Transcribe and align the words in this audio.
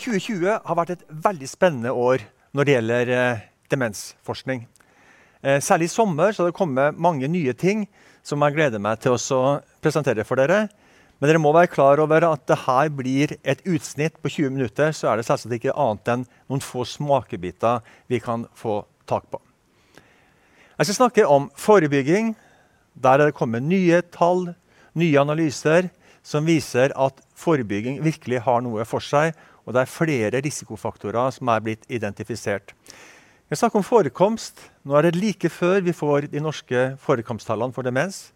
2020 0.00 0.60
har 0.64 0.78
vært 0.78 0.94
et 0.96 1.08
veldig 1.12 1.48
spennende 1.48 1.92
år 1.92 2.24
når 2.56 2.66
det 2.66 2.76
gjelder 2.76 3.10
eh, 3.14 3.42
demensforskning. 3.72 4.64
Eh, 5.44 5.60
særlig 5.64 5.90
i 5.90 5.92
sommer 5.92 6.32
har 6.36 6.48
det 6.48 6.56
kommet 6.56 6.98
mange 6.98 7.28
nye 7.28 7.52
ting 7.52 7.86
som 8.26 8.42
jeg 8.44 8.56
gleder 8.56 8.82
meg 8.82 9.00
til 9.00 9.16
å 9.16 9.44
presentere 9.84 10.24
for 10.28 10.40
dere. 10.40 10.66
Men 11.20 11.28
dere 11.28 11.42
må 11.42 11.52
være 11.52 11.68
klar 11.72 12.00
over 12.00 12.24
at 12.30 12.46
det 12.48 12.62
her 12.62 12.88
blir 12.96 13.34
et 13.44 13.60
utsnitt 13.68 14.16
på 14.24 14.32
20 14.32 14.56
minutter. 14.56 14.92
Så 14.96 15.10
er 15.10 15.20
det 15.20 15.26
selvsagt 15.28 15.58
ikke 15.58 15.76
annet 15.76 16.08
enn 16.14 16.26
noen 16.48 16.64
få 16.64 16.86
smakebiter 16.88 17.84
vi 18.08 18.22
kan 18.24 18.46
få 18.56 18.80
tak 19.08 19.28
på. 19.28 19.40
Jeg 20.80 20.88
skal 20.88 20.96
snakke 20.96 21.28
om 21.28 21.50
forebygging. 21.60 22.32
Der 22.96 23.20
er 23.20 23.28
det 23.28 23.36
kommet 23.36 23.66
nye 23.68 24.00
tall, 24.12 24.54
nye 24.96 25.20
analyser, 25.20 25.90
som 26.24 26.48
viser 26.48 26.92
at 26.96 27.20
forebygging 27.36 28.00
virkelig 28.04 28.40
har 28.46 28.64
noe 28.64 28.84
for 28.88 29.04
seg. 29.04 29.36
Og 29.66 29.74
det 29.74 29.82
er 29.82 29.92
flere 29.92 30.42
risikofaktorer 30.44 31.34
som 31.36 31.50
er 31.52 31.64
blitt 31.64 31.86
identifisert. 31.92 32.74
Jeg 33.50 33.58
snakker 33.58 33.80
om 33.80 33.86
forekomst. 33.86 34.60
Nå 34.86 34.94
er 34.94 35.08
det 35.08 35.18
like 35.18 35.50
før 35.50 35.80
vi 35.82 35.94
får 35.96 36.28
de 36.30 36.42
norske 36.42 36.84
forekomsttallene 37.02 37.74
for 37.74 37.82
demens. 37.82 38.30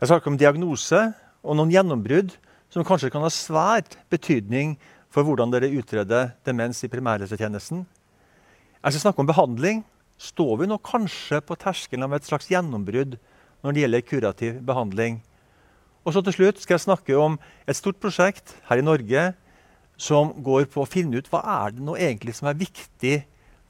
Jeg 0.00 0.10
snakker 0.12 0.30
om 0.30 0.38
diagnose 0.38 1.00
og 1.42 1.56
noen 1.58 1.72
gjennombrudd 1.74 2.36
som 2.70 2.86
kanskje 2.86 3.10
kan 3.10 3.24
ha 3.24 3.30
svært 3.32 3.96
betydning 4.12 4.76
for 5.10 5.26
hvordan 5.26 5.52
dere 5.52 5.72
utreder 5.72 6.34
demens 6.46 6.82
i 6.84 6.90
primærhelsetjenesten. 6.92 7.86
Jeg 8.82 8.94
skal 8.94 9.02
snakke 9.06 9.24
om 9.24 9.30
behandling. 9.30 9.80
Står 10.16 10.60
vi 10.60 10.68
nå 10.70 10.78
kanskje 10.84 11.40
på 11.44 11.56
terskelen 11.60 12.06
av 12.06 12.14
et 12.16 12.28
slags 12.28 12.46
gjennombrudd 12.52 13.16
når 13.64 13.74
det 13.74 13.82
gjelder 13.82 14.04
kurativ 14.06 14.60
behandling? 14.68 15.18
Og 16.06 16.14
så 16.14 16.22
til 16.22 16.36
slutt 16.36 16.62
skal 16.62 16.76
jeg 16.76 16.86
snakke 16.86 17.18
om 17.18 17.34
et 17.66 17.76
stort 17.76 17.98
prosjekt 17.98 18.54
her 18.68 18.78
i 18.78 18.86
Norge 18.86 19.26
som 19.96 20.32
går 20.44 20.66
på 20.72 20.82
å 20.82 20.88
finne 20.88 21.18
ut 21.18 21.28
hva 21.32 21.40
er 21.64 21.76
det 21.76 21.84
nå 21.84 21.96
egentlig 21.96 22.36
som 22.36 22.50
er 22.50 22.58
viktig 22.60 23.20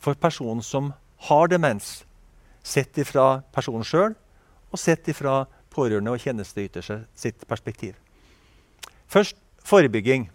for 0.03 0.19
personen 0.19 0.63
som 0.63 0.93
har 1.29 1.49
demens, 1.49 2.05
sett 2.63 2.99
ifra 2.99 3.43
personen 3.55 3.87
sjøl 3.87 4.17
og 4.73 4.81
sett 4.81 5.09
ifra 5.09 5.45
pårørende 5.73 6.13
og 6.13 6.21
tjenesteyter 6.21 6.85
sitt 7.15 7.47
perspektiv. 7.49 7.95
Først 9.07 9.37
forebygging. 9.65 10.31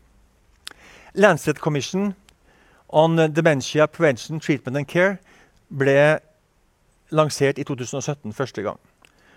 Lancet 1.13 1.59
Commission 1.59 2.13
on 2.91 3.17
Dementia 3.33 3.85
Prevention, 3.85 4.39
Treatment 4.39 4.77
and 4.77 4.87
Care 4.87 5.17
ble 5.67 6.19
lansert 7.11 7.59
i 7.59 7.67
2017 7.67 8.33
første 8.33 8.63
gang. 8.63 8.79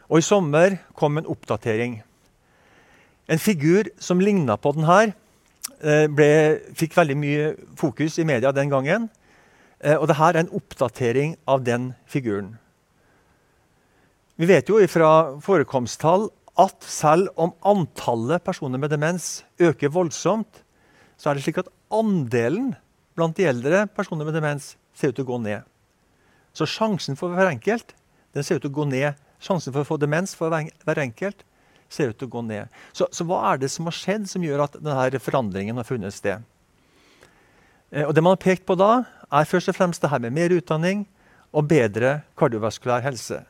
Og 0.08 0.18
I 0.18 0.26
sommer 0.26 0.76
kom 0.94 1.18
en 1.18 1.26
oppdatering. 1.26 2.02
En 3.28 3.38
figur 3.38 3.88
som 3.98 4.20
ligna 4.20 4.56
på 4.56 4.72
den 4.76 4.84
her, 4.84 5.14
ble, 6.12 6.30
fikk 6.76 6.96
veldig 6.96 7.16
mye 7.18 7.52
fokus 7.80 8.18
i 8.20 8.26
media 8.28 8.52
den 8.52 8.72
gangen. 8.72 9.08
Eh, 9.84 9.96
og 9.98 10.08
dette 10.08 10.28
er 10.30 10.40
en 10.40 10.52
oppdatering 10.56 11.36
av 11.50 11.64
den 11.66 11.92
figuren. 12.08 12.54
Vi 14.40 14.48
vet 14.48 14.68
jo 14.70 14.80
fra 14.90 15.36
forekomsttall 15.44 16.28
at 16.58 16.86
selv 16.86 17.30
om 17.38 17.52
antallet 17.66 18.42
personer 18.42 18.80
med 18.80 18.90
demens 18.94 19.44
øker 19.62 19.92
voldsomt, 19.94 20.62
så 21.18 21.30
er 21.30 21.36
det 21.36 21.44
slik 21.44 21.60
at 21.62 21.70
andelen 21.94 22.72
blant 23.14 23.36
de 23.38 23.46
eldre 23.46 23.84
personer 23.94 24.26
med 24.26 24.34
demens 24.34 24.74
ser 24.94 25.12
ut 25.12 25.18
til 25.18 25.26
å 25.26 25.32
gå 25.34 25.38
ned. 25.42 25.62
Så 26.54 26.66
sjansen 26.70 27.18
for 27.18 27.34
hver 27.34 27.50
enkelt 27.50 27.94
den 28.34 28.46
ser 28.46 28.58
ut 28.58 28.64
til 28.64 28.72
å 28.72 28.78
gå 28.80 28.86
ned. 28.90 29.18
Sjansen 29.42 29.74
for 29.74 29.82
å 29.82 29.88
få 29.88 29.98
demens 30.02 30.34
for 30.38 30.50
hver 30.50 31.02
enkelt 31.02 31.44
ser 31.92 32.10
ut 32.10 32.18
til 32.18 32.28
å 32.28 32.34
gå 32.36 32.42
ned. 32.46 32.72
Så, 32.92 33.08
så, 33.14 33.26
hva 33.28 33.40
er 33.52 33.62
det 33.62 33.70
som 33.72 33.88
har 33.88 33.96
skjedd 33.96 34.28
som 34.30 34.44
gjør 34.44 34.66
at 34.66 34.78
denne 34.80 35.22
forandringen 35.22 35.78
har 35.80 35.88
funnet 35.88 36.16
sted? 36.16 36.44
Eh, 37.90 38.04
og 38.04 38.14
det 38.14 38.24
man 38.24 38.36
har 38.36 38.42
pekt 38.42 38.66
på 38.68 38.76
da, 38.78 39.04
er 39.30 39.50
først 39.50 39.72
og 39.72 39.78
fremst 39.78 40.02
det 40.02 40.10
her 40.12 40.22
med 40.22 40.34
mer 40.36 40.54
utdanning 40.54 41.04
og 41.54 41.68
bedre 41.70 42.20
kardiovaskulær 42.38 43.04
helse. 43.04 43.42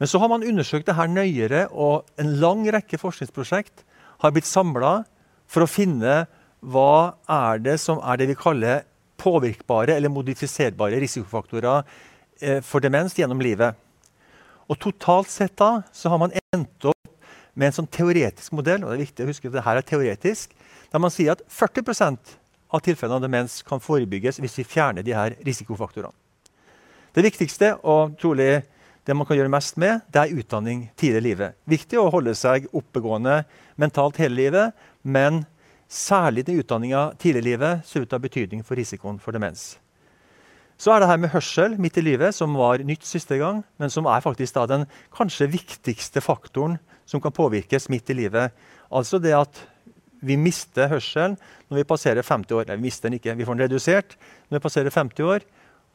Men 0.00 0.08
så 0.08 0.20
har 0.20 0.30
man 0.32 0.44
undersøkt 0.46 0.88
det 0.88 0.96
her 0.96 1.08
nøyere, 1.12 1.66
og 1.72 2.08
en 2.20 2.36
lang 2.40 2.64
rekke 2.72 3.00
forskningsprosjekt 3.00 3.84
har 4.20 4.32
blitt 4.32 4.48
samla 4.48 5.02
for 5.50 5.64
å 5.64 5.70
finne 5.70 6.22
hva 6.60 7.16
er 7.28 7.60
det 7.64 7.76
som 7.80 8.00
er 8.04 8.20
det 8.20 8.30
vi 8.30 8.38
kaller 8.38 8.86
påvirkbare 9.20 9.96
eller 9.96 10.12
modifiserbare 10.12 11.00
risikofaktorer 11.02 11.84
eh, 12.40 12.60
for 12.64 12.84
demens 12.84 13.16
gjennom 13.16 13.40
livet. 13.44 13.76
Og 14.70 14.78
Totalt 14.80 15.32
sett 15.32 15.56
da, 15.58 15.82
så 15.92 16.12
har 16.12 16.20
man 16.22 16.36
endt 16.54 16.88
opp 16.88 16.99
med 17.54 17.70
en 17.70 17.76
sånn 17.80 17.90
teoretisk 17.90 18.54
modell, 18.56 18.84
og 18.84 18.92
det 18.92 18.98
er 18.98 19.04
viktig 19.04 19.24
å 19.24 19.30
huske 19.30 19.50
at 19.50 19.56
dette 19.58 19.74
er 19.74 19.86
teoretisk, 19.86 20.54
der 20.90 21.02
man 21.02 21.12
sier 21.14 21.34
at 21.34 21.44
40% 21.50 22.36
av 22.70 22.82
tilfellene 22.86 23.18
av 23.18 23.24
demens 23.24 23.60
kan 23.66 23.82
forebygges 23.82 24.38
hvis 24.42 24.58
vi 24.60 24.66
fjerner 24.66 25.06
de 25.06 25.14
her 25.16 25.36
risikofaktorene. 25.46 26.14
Det 27.10 27.24
viktigste, 27.26 27.74
og 27.82 28.14
trolig 28.20 28.60
det 29.06 29.16
man 29.16 29.26
kan 29.26 29.38
gjøre 29.38 29.50
mest 29.50 29.78
med, 29.80 30.04
det 30.12 30.22
er 30.22 30.38
utdanning 30.38 30.84
tidlig 31.00 31.18
i 31.18 31.26
livet. 31.30 31.56
Viktig 31.66 31.98
å 31.98 32.10
holde 32.14 32.36
seg 32.38 32.68
oppegående 32.76 33.40
mentalt 33.80 34.20
hele 34.22 34.38
livet, 34.38 34.76
men 35.02 35.42
særlig 35.90 36.44
den 36.46 36.60
utdanninga 36.62 37.08
tidlig 37.18 37.42
i 37.42 37.48
livet 37.48 37.86
ser 37.88 38.04
ut 38.04 38.10
til 38.10 38.14
å 38.14 38.20
ha 38.20 38.26
betydning 38.28 38.62
for 38.66 38.78
risikoen 38.78 39.18
for 39.22 39.34
demens. 39.34 39.72
Så 40.80 40.94
er 40.94 41.02
det 41.02 41.10
her 41.10 41.18
med 41.20 41.32
hørsel 41.34 41.74
midt 41.82 41.98
i 42.00 42.04
livet, 42.06 42.32
som 42.32 42.54
var 42.56 42.80
nytt 42.86 43.02
siste 43.04 43.36
gang, 43.40 43.64
men 43.76 43.90
som 43.92 44.06
er 44.08 44.22
faktisk 44.24 44.56
den 44.70 44.86
kanskje 45.16 45.50
viktigste 45.52 46.22
faktoren 46.24 46.78
som 47.10 47.22
kan 47.22 47.34
påvirkes 47.34 47.88
midt 47.90 48.12
i 48.12 48.18
livet. 48.22 48.54
Altså 48.90 49.18
det 49.22 49.34
at 49.34 49.62
vi 50.20 50.36
mister 50.38 50.90
hørselen 50.90 51.36
når 51.70 51.80
vi 51.80 51.88
passerer 51.88 52.26
50 52.26 52.56
år. 52.56 52.68
Nei, 52.68 52.78
vi 52.78 52.86
mister 52.88 53.08
den 53.08 53.18
ikke, 53.18 53.34
vi 53.38 53.46
får 53.46 53.56
den 53.56 53.66
redusert 53.66 54.18
når 54.48 54.58
vi 54.58 54.64
passerer 54.66 54.94
50 54.94 55.26
år. 55.26 55.46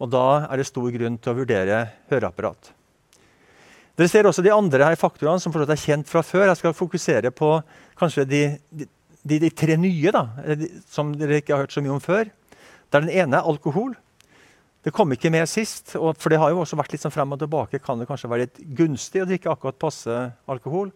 Og 0.03 0.11
da 0.11 0.25
er 0.49 0.59
det 0.59 0.67
stor 0.67 0.89
grunn 0.91 1.19
til 1.21 1.31
å 1.31 1.37
vurdere 1.37 1.83
høreapparat. 2.11 2.73
Dere 3.95 4.11
ser 4.11 4.27
også 4.27 4.43
de 4.43 4.51
andre 4.51 4.89
her 4.89 4.97
faktorene 4.99 5.39
som 5.39 5.53
er 5.55 5.79
kjent 5.79 6.09
fra 6.09 6.19
før. 6.25 6.49
Jeg 6.49 6.59
skal 6.59 6.75
fokusere 6.75 7.31
på 7.31 7.51
kanskje 7.99 8.25
de, 8.27 8.41
de, 8.75 9.37
de 9.39 9.51
tre 9.55 9.77
nye 9.79 10.11
da, 10.11 10.25
som 10.91 11.13
dere 11.15 11.39
ikke 11.39 11.55
har 11.55 11.63
hørt 11.63 11.75
så 11.75 11.83
mye 11.83 11.95
om 11.95 12.03
før. 12.03 12.27
Der 12.91 13.05
den 13.05 13.13
ene 13.13 13.39
er 13.39 13.47
alkohol. 13.47 13.95
Det 14.85 14.94
kom 14.94 15.09
ikke 15.16 15.31
med 15.34 15.50
sist, 15.50 15.96
for 15.96 16.29
det 16.29 16.38
har 16.38 16.51
jo 16.53 16.59
også 16.62 16.78
vært 16.78 16.94
litt 16.94 17.01
sånn 17.01 17.13
frem 17.13 17.31
og 17.34 17.40
tilbake. 17.41 17.79
Kan 17.81 17.97
det 17.97 18.06
kanskje 18.06 18.29
være 18.29 18.46
litt 18.46 18.59
gunstig 18.78 19.23
å 19.23 19.25
drikke 19.25 19.50
akkurat 19.50 19.79
passe 19.81 20.18
alkohol? 20.46 20.91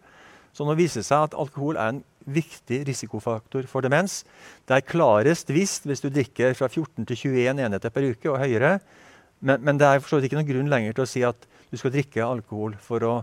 Så 0.54 0.66
nå 0.66 0.76
viser 0.78 1.02
det 1.02 1.08
seg 1.08 1.26
at 1.26 1.34
alkohol 1.38 1.74
er 1.74 1.96
en 1.96 2.02
viktig 2.30 2.84
risikofaktor 2.86 3.66
for 3.70 3.82
demens. 3.82 4.20
Det 4.68 4.76
er 4.76 4.86
klarest 4.86 5.50
visst 5.50 5.88
hvis 5.90 6.04
du 6.04 6.06
drikker 6.10 6.54
fra 6.58 6.68
14 6.70 7.08
til 7.08 7.18
21 7.32 7.64
enheter 7.66 7.94
per 7.94 8.06
uke 8.12 8.30
og 8.30 8.38
høyere. 8.42 8.76
Men, 9.40 9.62
men 9.66 9.80
det 9.80 9.88
er 9.88 9.98
ikke 9.98 10.38
noen 10.38 10.50
grunn 10.52 10.70
lenger 10.70 10.94
til 10.94 11.06
å 11.06 11.10
si 11.10 11.24
at 11.26 11.48
du 11.70 11.78
skal 11.80 11.94
drikke 11.94 12.22
alkohol 12.26 12.76
for 12.82 13.06
å 13.06 13.14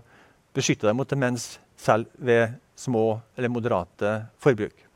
beskytte 0.58 0.90
deg 0.90 1.00
mot 1.00 1.08
demens 1.08 1.54
selv 1.80 2.12
ved 2.18 2.58
små 2.76 3.22
eller 3.38 3.54
moderate 3.54 4.18
forbruk. 4.44 4.87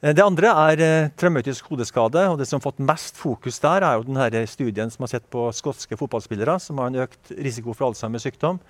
Eh, 0.00 0.14
det 0.16 0.24
andre 0.24 0.48
er 0.48 0.80
eh, 0.80 1.08
traumatisk 1.20 1.66
hodeskade. 1.68 2.28
og 2.28 2.38
Det 2.38 2.46
som 2.48 2.58
har 2.58 2.70
fått 2.70 2.80
mest 2.80 3.16
fokus 3.16 3.60
der, 3.60 3.84
er 3.84 3.98
jo 3.98 4.06
denne 4.08 4.46
studien 4.46 4.90
som 4.90 5.04
har 5.04 5.12
sett 5.12 5.30
på 5.30 5.50
skotske 5.52 5.96
fotballspillere 5.96 6.58
som 6.60 6.78
har 6.78 6.88
en 6.88 7.02
økt 7.04 7.32
risiko 7.36 7.74
for 7.74 7.90
Alzheimers 7.90 8.24
sykdom. 8.24 8.60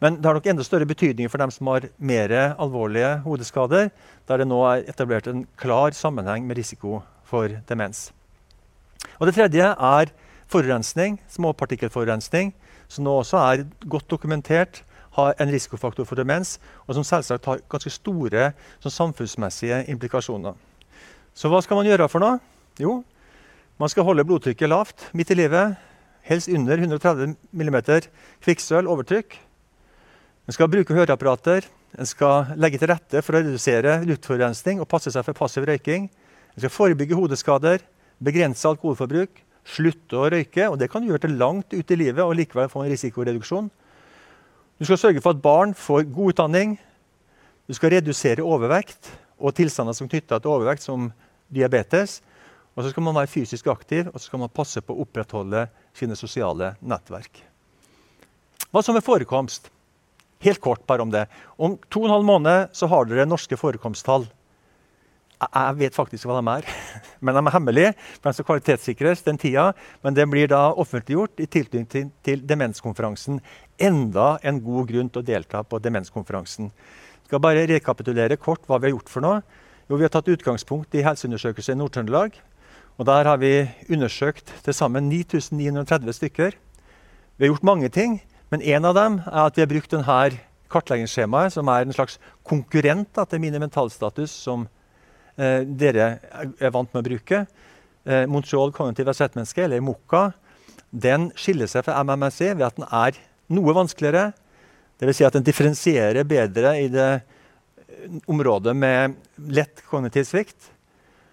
Men 0.00 0.20
det 0.20 0.26
har 0.28 0.34
nok 0.36 0.46
enda 0.46 0.62
større 0.62 0.84
betydning 0.84 1.30
for 1.32 1.38
dem 1.38 1.50
som 1.50 1.66
har 1.72 1.88
mer 1.96 2.28
alvorlige 2.60 3.22
hodeskader, 3.24 3.88
der 4.28 4.36
det 4.36 4.46
nå 4.46 4.60
er 4.68 4.84
etablert 4.84 5.26
en 5.26 5.46
klar 5.56 5.96
sammenheng 5.96 6.44
med 6.44 6.58
risiko 6.58 7.00
for 7.24 7.48
demens. 7.68 8.12
Og 9.18 9.26
Det 9.26 9.34
tredje 9.34 9.64
er 9.64 10.12
forurensning, 10.52 11.16
småpartikkelforurensning, 11.32 12.52
som 12.88 13.04
nå 13.04 13.16
også 13.22 13.40
er 13.40 13.64
godt 13.88 14.10
dokumentert 14.10 14.82
har 15.16 15.34
en 15.40 15.50
risikofaktor 15.52 16.06
for 16.08 16.18
demens, 16.18 16.56
og 16.86 16.96
som 16.96 17.06
selvsagt 17.06 17.48
har 17.48 17.62
ganske 17.72 17.92
store 17.92 18.50
sånn, 18.84 18.94
samfunnsmessige 18.94 19.82
implikasjoner. 19.92 20.56
Så 21.36 21.50
hva 21.52 21.60
skal 21.64 21.80
man 21.80 21.88
gjøre 21.88 22.08
for 22.12 22.24
noe? 22.24 22.38
Jo, 22.80 23.00
man 23.80 23.92
skal 23.92 24.06
holde 24.08 24.24
blodtrykket 24.24 24.70
lavt 24.72 25.08
midt 25.16 25.32
i 25.34 25.40
livet. 25.40 25.76
Helst 26.26 26.50
under 26.50 26.80
130 26.80 27.36
mm 27.52 27.76
kvikksølv 28.42 28.90
overtrykk. 28.90 29.36
En 30.46 30.54
skal 30.54 30.70
bruke 30.70 30.94
høreapparater, 30.94 31.66
en 31.96 32.08
skal 32.08 32.52
legge 32.60 32.80
til 32.80 32.90
rette 32.90 33.22
for 33.24 33.36
å 33.36 33.42
redusere 33.42 33.98
luftforurensning 34.06 34.80
og 34.82 34.88
passe 34.90 35.12
seg 35.12 35.24
for 35.26 35.38
passiv 35.38 35.66
røyking. 35.68 36.08
En 36.54 36.62
skal 36.62 36.72
forebygge 36.72 37.18
hodeskader, 37.18 37.84
begrense 38.22 38.68
alkoholforbruk, 38.68 39.42
slutte 39.66 40.18
å 40.18 40.28
røyke. 40.32 40.68
og 40.70 40.78
Det 40.78 40.90
kan 40.92 41.02
du 41.02 41.10
gjøre 41.10 41.24
til 41.26 41.36
langt 41.40 41.74
ut 41.74 41.90
i 41.90 41.98
livet 41.98 42.24
og 42.24 42.36
likevel 42.38 42.70
få 42.72 42.84
en 42.84 42.92
risikoreduksjon. 42.92 43.70
Du 44.76 44.84
skal 44.84 44.98
sørge 45.00 45.22
for 45.24 45.32
at 45.32 45.40
barn 45.40 45.72
får 45.72 46.04
god 46.12 46.34
utdanning. 46.34 46.74
Du 47.64 47.72
skal 47.74 47.94
redusere 47.94 48.44
overvekt 48.44 49.08
og 49.40 49.54
tilstander 49.56 49.96
som 49.96 50.08
knytter 50.08 50.40
til 50.40 50.52
overvekt, 50.52 50.84
som 50.84 51.08
diabetes. 51.48 52.20
Og 52.76 52.84
så 52.84 52.92
skal 52.92 53.06
man 53.06 53.16
være 53.16 53.30
fysisk 53.32 53.70
aktiv 53.72 54.10
og 54.10 54.18
så 54.18 54.26
skal 54.28 54.42
man 54.42 54.52
passe 54.52 54.82
på 54.84 54.92
å 54.92 55.06
opprettholde 55.06 55.64
sine 55.96 56.16
sosiale 56.18 56.74
nettverk. 56.84 57.40
Hva 58.68 58.82
som 58.84 58.98
er 58.98 59.04
forekomst? 59.04 59.70
Helt 60.44 60.60
kort 60.60 60.84
bare 60.84 61.06
om 61.06 61.12
det. 61.14 61.24
Om 61.56 61.78
to 61.88 62.02
og 62.02 62.10
en 62.10 62.16
halv 62.18 62.28
måned 62.28 62.76
så 62.76 62.88
har 62.92 63.08
dere 63.08 63.24
norske 63.24 63.56
forekomsttall. 63.56 64.28
Jeg 65.36 65.76
vet 65.76 65.96
faktisk 65.96 66.24
hva 66.28 66.38
de 66.40 66.48
er, 66.48 66.68
men 67.24 67.36
de 67.36 67.40
er 67.42 67.52
hemmelige. 67.52 67.92
for 68.22 68.30
De 68.30 68.36
skal 68.38 68.46
kvalitetssikres 68.48 69.22
den 69.26 69.38
tida, 69.38 69.72
men 70.02 70.16
det 70.16 70.24
blir 70.32 70.48
da 70.48 70.70
offentliggjort 70.72 71.42
i 71.44 71.46
tilknytning 71.46 71.88
til, 71.92 72.10
til 72.24 72.44
demenskonferansen. 72.48 73.42
Enda 73.78 74.38
en 74.42 74.62
god 74.64 74.88
grunn 74.88 75.10
til 75.12 75.20
å 75.20 75.26
delta 75.26 75.60
på 75.62 75.80
demenskonferansen. 75.84 76.70
Jeg 76.72 77.28
skal 77.28 77.42
bare 77.44 77.66
rekapitulere 77.68 78.38
kort 78.40 78.64
hva 78.64 78.78
vi 78.80 78.88
har 78.88 78.96
gjort 78.96 79.12
for 79.12 79.24
noe. 79.26 79.42
Jo, 79.90 79.96
Vi 79.96 80.06
har 80.06 80.10
tatt 80.14 80.28
utgangspunkt 80.32 80.94
i 80.94 81.04
helseundersøkelse 81.04 81.72
i 81.72 81.78
Nord-Trøndelag. 81.78 82.32
og 82.98 83.06
Der 83.06 83.24
har 83.24 83.36
vi 83.36 83.68
undersøkt 83.90 84.54
til 84.64 84.74
sammen 84.74 85.10
9930 85.10 86.12
stykker. 86.12 86.52
Vi 87.36 87.44
har 87.44 87.52
gjort 87.52 87.62
mange 87.62 87.88
ting, 87.88 88.22
men 88.50 88.62
en 88.62 88.84
av 88.84 88.94
dem 88.94 89.20
er 89.26 89.44
at 89.46 89.56
vi 89.56 89.60
har 89.60 89.68
brukt 89.68 89.90
denne 89.90 90.38
kartleggingsskjemaet, 90.70 91.52
som 91.52 91.68
er 91.68 91.84
en 91.84 91.92
slags 91.92 92.18
konkurrent 92.42 93.12
da, 93.14 93.24
til 93.24 93.40
Mine 93.40 93.60
mentalstatus, 93.60 94.30
som 94.30 94.66
dere 95.36 96.06
er 96.24 96.72
vant 96.72 96.88
med 96.94 97.02
å 97.02 97.06
bruke. 97.06 97.42
Eh, 98.06 98.26
Montreal 98.26 98.72
Cognitive 98.72 99.10
Asset-menneske, 99.10 99.64
eller 99.64 99.80
MOCA, 99.80 100.30
den 100.90 101.32
skiller 101.34 101.66
seg 101.66 101.82
fra 101.88 101.98
MMSI 102.06 102.52
ved 102.52 102.66
at 102.68 102.76
den 102.78 102.86
er 102.86 103.18
noe 103.50 103.74
vanskeligere. 103.74 104.30
Dvs. 105.02 105.18
Si 105.18 105.26
at 105.26 105.34
den 105.34 105.46
differensierer 105.46 106.28
bedre 106.28 106.76
i 106.78 106.86
det 106.92 107.08
eh, 107.16 108.20
området 108.30 108.76
med 108.78 109.16
lett 109.50 109.82
kognitiv 109.90 110.28
svikt. 110.28 110.70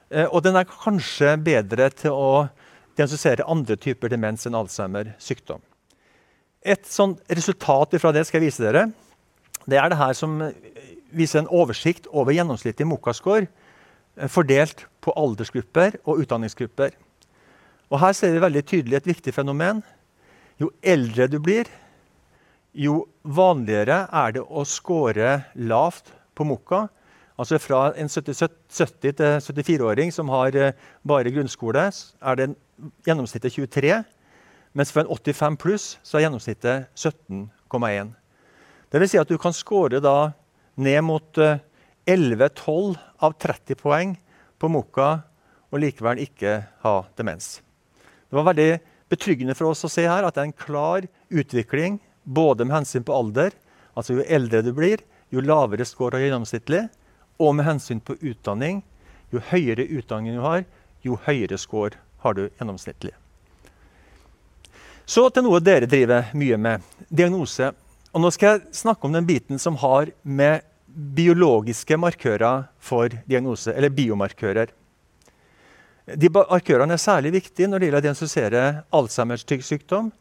Eh, 0.10 0.26
og 0.26 0.42
den 0.48 0.58
er 0.58 0.70
kanskje 0.70 1.36
bedre 1.46 1.92
til 1.94 2.18
å 2.18 2.32
diagnostisere 2.98 3.46
andre 3.50 3.78
typer 3.78 4.10
demens 4.10 4.50
enn 4.50 4.58
Alzheimer 4.58 5.14
sykdom. 5.22 5.62
Et 6.66 6.86
sånt 6.90 7.22
resultat 7.30 7.94
fra 8.02 8.14
det 8.16 8.26
skal 8.26 8.42
jeg 8.42 8.50
vise 8.50 8.66
dere. 8.66 8.88
Det 9.70 9.78
er 9.78 9.94
det 9.94 10.02
her 10.02 10.18
som 10.18 10.40
viser 11.14 11.44
en 11.44 11.54
oversikt 11.54 12.10
over 12.10 12.34
gjennomsnittlig 12.34 12.90
MOCA-score 12.90 13.46
eh, 13.46 13.63
fordelt 14.30 14.86
på 15.02 15.14
aldersgrupper 15.18 15.98
og 16.06 16.24
utdanningsgrupper. 16.24 16.94
Og 17.90 18.00
Her 18.00 18.14
ser 18.18 18.34
vi 18.34 18.42
veldig 18.42 18.66
tydelig 18.66 18.98
et 18.98 19.08
viktig 19.08 19.34
fenomen. 19.34 19.84
Jo 20.62 20.72
eldre 20.82 21.28
du 21.28 21.40
blir, 21.42 21.68
jo 22.74 23.04
vanligere 23.22 24.08
er 24.10 24.34
det 24.34 24.42
å 24.42 24.64
score 24.66 25.44
lavt 25.56 26.14
på 26.34 26.46
moka. 26.46 26.88
Altså 27.38 27.58
Fra 27.62 27.92
en 27.98 28.10
70 28.10 28.34
til 29.02 29.38
74-åring 29.42 30.14
som 30.14 30.30
har 30.30 30.56
eh, 30.56 30.74
bare 31.06 31.34
grunnskole, 31.34 31.90
er 31.90 32.36
det 32.38 32.54
gjennomsnittet 33.06 33.54
23. 33.54 34.04
Mens 34.74 34.92
for 34.92 35.04
en 35.04 35.10
85 35.10 35.58
pluss 35.62 35.86
så 36.02 36.18
er 36.18 36.26
gjennomsnittet 36.28 36.90
17,1. 36.98 38.14
Det 38.90 39.02
vil 39.02 39.10
si 39.10 39.22
at 39.22 39.30
du 39.30 39.38
kan 39.42 39.54
score 39.54 40.02
ned 40.76 41.02
mot 41.02 41.38
11-12 42.06 42.96
eh, 42.96 43.04
av 43.24 43.36
30 43.40 43.80
poeng 43.80 44.16
på 44.60 44.70
Moka 44.72 45.10
og 45.74 45.82
likevel 45.82 46.22
ikke 46.24 46.60
ha 46.84 46.96
demens. 47.18 47.62
Det 48.30 48.38
var 48.38 48.50
veldig 48.52 48.72
betryggende 49.10 49.56
for 49.58 49.72
oss 49.72 49.86
å 49.86 49.92
se 49.92 50.06
her 50.08 50.26
at 50.26 50.36
det 50.36 50.44
er 50.44 50.50
en 50.52 50.62
klar 50.66 51.08
utvikling 51.30 52.00
både 52.24 52.66
med 52.66 52.80
hensyn 52.80 53.06
på 53.06 53.16
alder, 53.16 53.52
altså 53.94 54.18
jo 54.18 54.28
eldre 54.28 54.64
du 54.66 54.72
blir, 54.76 55.02
jo 55.34 55.42
lavere 55.44 55.86
score 55.86 56.18
har 56.18 56.28
gjennomsnittlig, 56.28 56.86
og 57.42 57.56
med 57.58 57.66
hensyn 57.66 58.02
på 58.04 58.16
utdanning. 58.22 58.84
Jo 59.34 59.42
høyere 59.50 59.88
utdanning 59.90 60.38
du 60.38 60.44
har, 60.44 60.64
jo 61.02 61.18
høyere 61.26 61.58
score 61.58 61.98
har 62.24 62.38
du 62.38 62.46
gjennomsnittlig. 62.46 63.14
Så 65.06 65.26
til 65.34 65.44
noe 65.44 65.60
dere 65.60 65.90
driver 65.90 66.30
mye 66.38 66.58
med 66.58 66.84
diagnose. 67.10 67.74
Og 68.14 68.22
nå 68.22 68.30
skal 68.32 68.54
jeg 68.54 68.78
snakke 68.78 69.10
om 69.10 69.16
den 69.16 69.28
biten 69.28 69.60
som 69.60 69.76
har 69.82 70.14
med 70.24 70.64
biologiske 70.94 71.98
markører 71.98 72.68
for 72.80 73.14
diagnose, 73.26 73.74
eller 73.74 73.94
biomarkører. 73.94 74.72
De 76.20 76.30
markørene 76.30 76.98
er 76.98 77.02
særlig 77.02 77.32
viktige 77.38 77.70
når 77.70 77.80
det 77.80 77.88
gjelder 77.88 78.02
å 78.02 78.06
diagnostisere 78.08 78.64
Alzheimers 78.94 79.46
sykdom, 79.48 80.12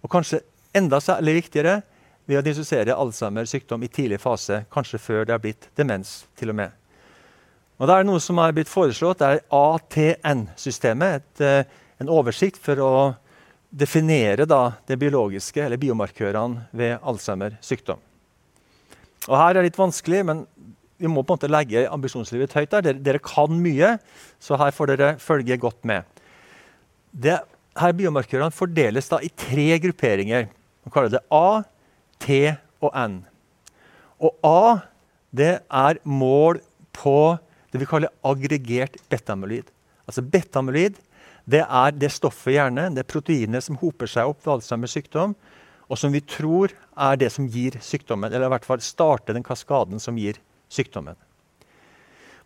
og 0.00 0.12
kanskje 0.12 0.42
enda 0.76 1.00
særlig 1.00 1.40
viktigere 1.40 1.80
ved 2.28 2.38
å 2.38 2.44
diagnostisere 2.44 2.96
Alzheimers 2.96 3.50
sykdom 3.54 3.82
i 3.82 3.88
tidlig 3.88 4.20
fase, 4.20 4.64
kanskje 4.72 5.00
før 5.00 5.24
det 5.24 5.34
er 5.34 5.42
blitt 5.42 5.70
demens. 5.76 6.26
til 6.36 6.50
og 6.50 6.56
med. 6.56 6.70
Og 7.80 7.88
det 7.88 7.94
er 7.96 8.04
Noe 8.04 8.20
som 8.20 8.38
er 8.38 8.52
blitt 8.52 8.68
foreslått, 8.68 9.18
det 9.18 9.26
er 9.26 9.40
ATN-systemet. 9.56 11.40
Eh, 11.40 11.64
en 11.98 12.08
oversikt 12.12 12.60
for 12.60 12.76
å 12.80 13.14
definere 13.70 14.44
da, 14.44 14.72
det 14.86 14.98
biologiske, 15.00 15.64
eller 15.64 15.80
biomarkørene 15.80 16.68
ved 16.76 16.98
Alzheimer 17.00 17.56
sykdom. 17.64 17.98
Og 19.28 19.36
Her 19.36 19.50
er 19.50 19.60
det 19.60 19.70
litt 19.70 19.80
vanskelig, 19.80 20.22
men 20.26 20.44
vi 21.00 21.08
må 21.08 21.22
på 21.24 21.32
en 21.34 21.38
måte 21.38 21.50
legge 21.50 21.86
ambisjonslivet 21.88 22.52
høyt. 22.56 22.70
der. 22.70 22.84
Dere, 22.84 23.00
dere, 23.00 23.20
kan 23.24 23.52
mye, 23.56 23.96
så 24.40 24.58
her 24.60 24.70
får 24.70 24.92
dere 24.92 25.10
følge 25.18 25.56
godt 25.56 25.84
med. 25.84 26.04
Det, 27.12 27.38
her 27.80 27.92
Biomarkørene 27.96 28.52
fordeles 28.52 29.08
da 29.08 29.20
i 29.24 29.28
tre 29.28 29.78
grupperinger. 29.80 30.48
Man 30.84 30.92
kaller 30.92 31.12
det 31.16 31.24
A, 31.30 31.62
T 32.20 32.56
og 32.80 32.92
N. 32.96 33.24
Og 34.20 34.36
A 34.44 34.80
det 35.30 35.60
er 35.62 36.00
mål 36.04 36.60
på 36.92 37.38
det 37.70 37.80
vi 37.80 37.88
kaller 37.88 38.12
aggregert 38.26 38.98
betamyloid. 39.08 39.70
Altså 40.08 40.24
Betamyloid 40.26 40.98
det 41.50 41.62
er 41.64 41.94
det 41.96 42.10
stoffet 42.12 42.52
i 42.52 42.56
hjernen, 42.58 42.94
det 42.94 43.08
proteinet 43.08 43.64
som 43.64 43.78
hoper 43.80 44.10
seg 44.10 44.28
opp 44.28 44.42
ved 44.44 44.58
Alzheimers 44.58 44.94
sykdom, 44.94 45.32
og 45.90 45.98
som 45.98 46.12
vi 46.14 46.22
tror 46.22 46.70
er 46.94 47.18
det 47.18 47.32
som 47.34 47.48
gir 47.50 47.74
sykdommen, 47.82 48.30
eller 48.30 48.46
i 48.46 48.54
hvert 48.54 48.66
fall 48.68 48.82
starter 48.84 49.34
den 49.34 49.46
kaskaden 49.46 50.02
som 50.02 50.18
gir 50.18 50.38
sykdommen. 50.70 51.18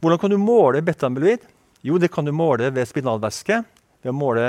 Hvordan 0.00 0.20
kan 0.20 0.32
du 0.32 0.38
måle 0.40 0.80
betamyloid? 0.84 1.44
Jo, 1.84 1.98
det 2.00 2.10
kan 2.12 2.24
du 2.24 2.32
måle 2.32 2.70
ved 2.72 2.88
spinalvæske. 2.88 3.60
Ved 4.04 4.12
å 4.12 4.16
måle 4.16 4.46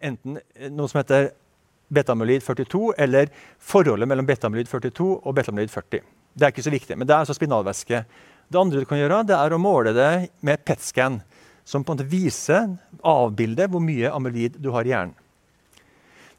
enten 0.00 0.38
noe 0.72 0.88
som 0.88 1.00
heter 1.00 1.30
betamyloid 1.92 2.44
42, 2.44 2.94
eller 3.00 3.32
forholdet 3.58 4.08
mellom 4.08 4.28
betamyloid 4.28 4.68
42 4.68 5.08
og 5.16 5.36
betamyloid 5.36 5.72
40. 5.72 6.04
Det 6.36 6.46
er 6.46 6.52
ikke 6.52 6.64
så 6.68 6.72
viktig, 6.72 6.96
men 6.96 7.08
det 7.08 7.16
er 7.16 7.24
altså 7.24 7.36
spinalvæske. 7.36 8.04
Det 8.50 8.60
andre 8.60 8.82
du 8.82 8.88
kan 8.88 9.00
gjøre, 9.00 9.24
det 9.26 9.36
er 9.36 9.56
å 9.56 9.60
måle 9.62 9.94
det 9.96 10.10
med 10.46 10.62
PET-scan 10.64 11.20
som 11.64 11.84
på 11.84 11.92
en 11.92 11.98
måte 11.98 12.10
viser, 12.10 12.68
avbilder, 13.06 13.70
hvor 13.70 13.82
mye 13.84 14.12
amyloid 14.12 14.56
du 14.60 14.70
har 14.74 14.86
i 14.86 14.92
hjernen. 14.92 15.16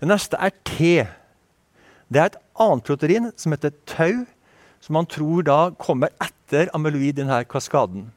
Det 0.02 0.10
neste 0.10 0.40
er 0.42 0.54
T. 0.66 0.94
Det 2.12 2.20
er 2.20 2.32
et 2.32 2.40
annet 2.60 2.88
protein 2.88 3.30
som 3.40 3.54
heter 3.56 3.72
tau, 3.88 4.26
som 4.84 4.98
man 4.98 5.08
tror 5.08 5.46
da 5.48 5.60
kommer 5.80 6.12
etter 6.20 6.68
amyloid 6.76 7.16
denne 7.22 7.38
kaskaden. 7.48 8.10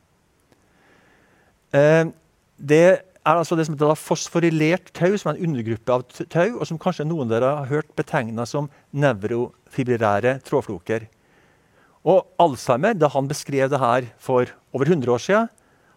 Eh, 1.75 2.11
det 2.59 2.85
er 2.91 3.39
altså 3.39 3.57
det 3.57 3.69
som 3.69 3.77
heter 3.77 3.99
fosforilert 3.99 4.91
tau, 4.97 5.15
som 5.15 5.31
er 5.31 5.39
en 5.39 5.51
undergruppe 5.51 5.95
av 5.95 6.03
tau, 6.11 6.59
og 6.59 6.67
som 6.67 6.81
kanskje 6.81 7.07
noen 7.07 7.29
av 7.29 7.37
dere 7.37 7.53
har 7.61 7.71
hørt 7.71 7.95
betegna 7.99 8.47
som 8.51 8.67
nevrofibrillære 8.91 10.41
trådfloker. 10.49 11.07
Og 12.05 12.27
Alzheimer, 12.43 12.99
da 12.99 13.09
han 13.15 13.31
beskrev 13.31 13.71
det 13.73 13.81
her 13.81 14.11
for 14.21 14.51
over 14.75 14.91
100 14.91 15.15
år 15.15 15.23
siden, 15.23 15.49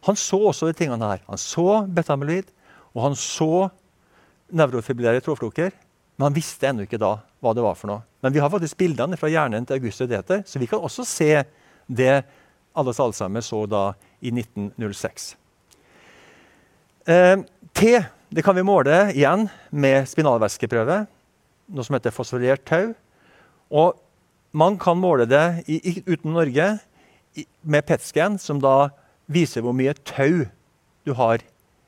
han 0.05 0.15
så 0.15 0.39
også 0.51 0.69
de 0.69 0.77
tingene 0.77 1.03
her. 1.03 1.25
Han 1.27 1.41
så 1.41 1.81
betamyloid, 1.89 2.53
og 2.93 3.09
han 3.09 3.17
så 3.19 3.67
nevrofibrillære 4.53 5.25
trådfloker. 5.25 5.73
Men 6.17 6.29
han 6.29 6.35
visste 6.35 6.69
ennå 6.69 6.87
ikke 6.87 6.99
da 7.01 7.13
hva 7.43 7.53
det 7.53 7.63
var 7.63 7.77
for 7.77 7.91
noe. 7.91 8.03
Men 8.25 8.33
vi 8.33 8.41
har 8.41 8.51
faktisk 8.51 8.79
bildene 8.79 9.17
fra 9.19 9.29
hjernen 9.29 9.65
til 9.67 9.77
Auguste 9.77 10.07
Deter, 10.09 10.41
så 10.45 10.59
vi 10.59 10.69
kan 10.69 10.81
også 10.81 11.05
se 11.05 11.31
det 11.87 12.13
alle 12.77 12.93
Alzheimer 12.93 13.45
så 13.45 13.63
da 13.69 13.83
i 14.21 14.33
1906. 14.33 15.35
Eh, 17.07 17.37
T 17.77 17.93
det 18.27 18.43
kan 18.43 18.57
vi 18.57 18.65
måle 18.65 18.95
igjen 19.15 19.45
med 19.71 20.07
spinalvæskeprøve, 20.11 21.05
noe 21.71 21.85
som 21.85 21.95
heter 21.95 22.11
fosforert 22.11 22.65
tau. 22.67 22.89
Og 23.71 23.95
man 24.51 24.75
kan 24.81 24.99
måle 24.99 25.27
det 25.29 25.63
i, 25.71 26.01
uten 26.03 26.35
Norge 26.35 26.67
i, 27.39 27.45
med 27.63 27.85
PET-scan, 27.87 28.35
som 28.41 28.59
da 28.59 28.89
viser 29.31 29.63
hvor 29.63 29.75
mye 29.75 29.95
tau 30.03 30.43
du 31.07 31.13
har 31.15 31.39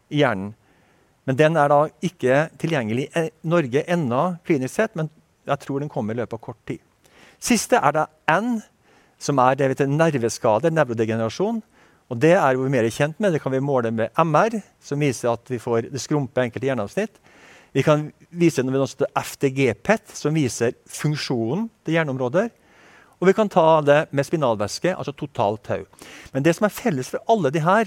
i 0.07 0.21
hjernen. 0.21 0.53
Men 1.29 1.37
Den 1.37 1.57
er 1.61 1.69
da 1.69 1.83
ikke 2.01 2.47
tilgjengelig 2.57 3.03
i 3.13 3.27
Norge 3.45 3.83
ennå, 3.85 4.39
klinisk 4.47 4.79
sett, 4.79 4.95
men 4.97 5.11
jeg 5.45 5.61
tror 5.61 5.83
den 5.83 5.91
kommer 5.93 6.15
i 6.15 6.17
løpet 6.17 6.33
av 6.33 6.41
kort 6.41 6.57
tid. 6.65 6.81
Siste 7.37 7.77
er 7.77 7.93
da 7.93 8.05
N, 8.33 8.55
som 9.21 9.37
er 9.43 9.59
det 9.59 9.67
vi 9.67 9.75
heter 9.75 9.91
nerveskade, 9.91 10.71
nevrodegenerasjon. 10.73 11.59
Og 12.09 12.17
Det 12.17 12.33
er 12.33 12.57
vi 12.57 12.71
mer 12.73 12.89
kjent 12.89 13.19
med. 13.19 13.33
Det 13.33 13.43
kan 13.43 13.53
vi 13.53 13.61
måle 13.61 13.91
med 13.93 14.09
MR, 14.17 14.57
som 14.81 14.97
viser 14.97 15.29
at 15.29 15.45
vi 15.45 15.61
får 15.61 15.91
det 15.93 16.01
skrumper 16.01 16.47
enkelte 16.47 16.65
hjerneavsnitt. 16.65 17.21
Vi 17.77 17.85
kan 17.85 18.09
vise 18.31 18.63
det 18.63 18.73
med 18.73 19.05
FDG-PET, 19.13 20.09
som 20.17 20.33
viser 20.33 20.73
funksjonen 20.89 21.69
til 21.85 21.93
hjerneområder. 21.93 22.49
Og 23.21 23.29
vi 23.29 23.37
kan 23.37 23.53
ta 23.53 23.81
det 23.85 24.07
med 24.09 24.25
spinalvæske, 24.25 24.95
altså 24.97 25.13
totalt 25.13 25.61
tau. 25.61 25.85
Men 26.33 26.41
det 26.41 26.55
som 26.57 26.65
er 26.65 26.73
felles 26.73 27.13
for 27.13 27.21
alle 27.29 27.53
de 27.53 27.61
her, 27.61 27.85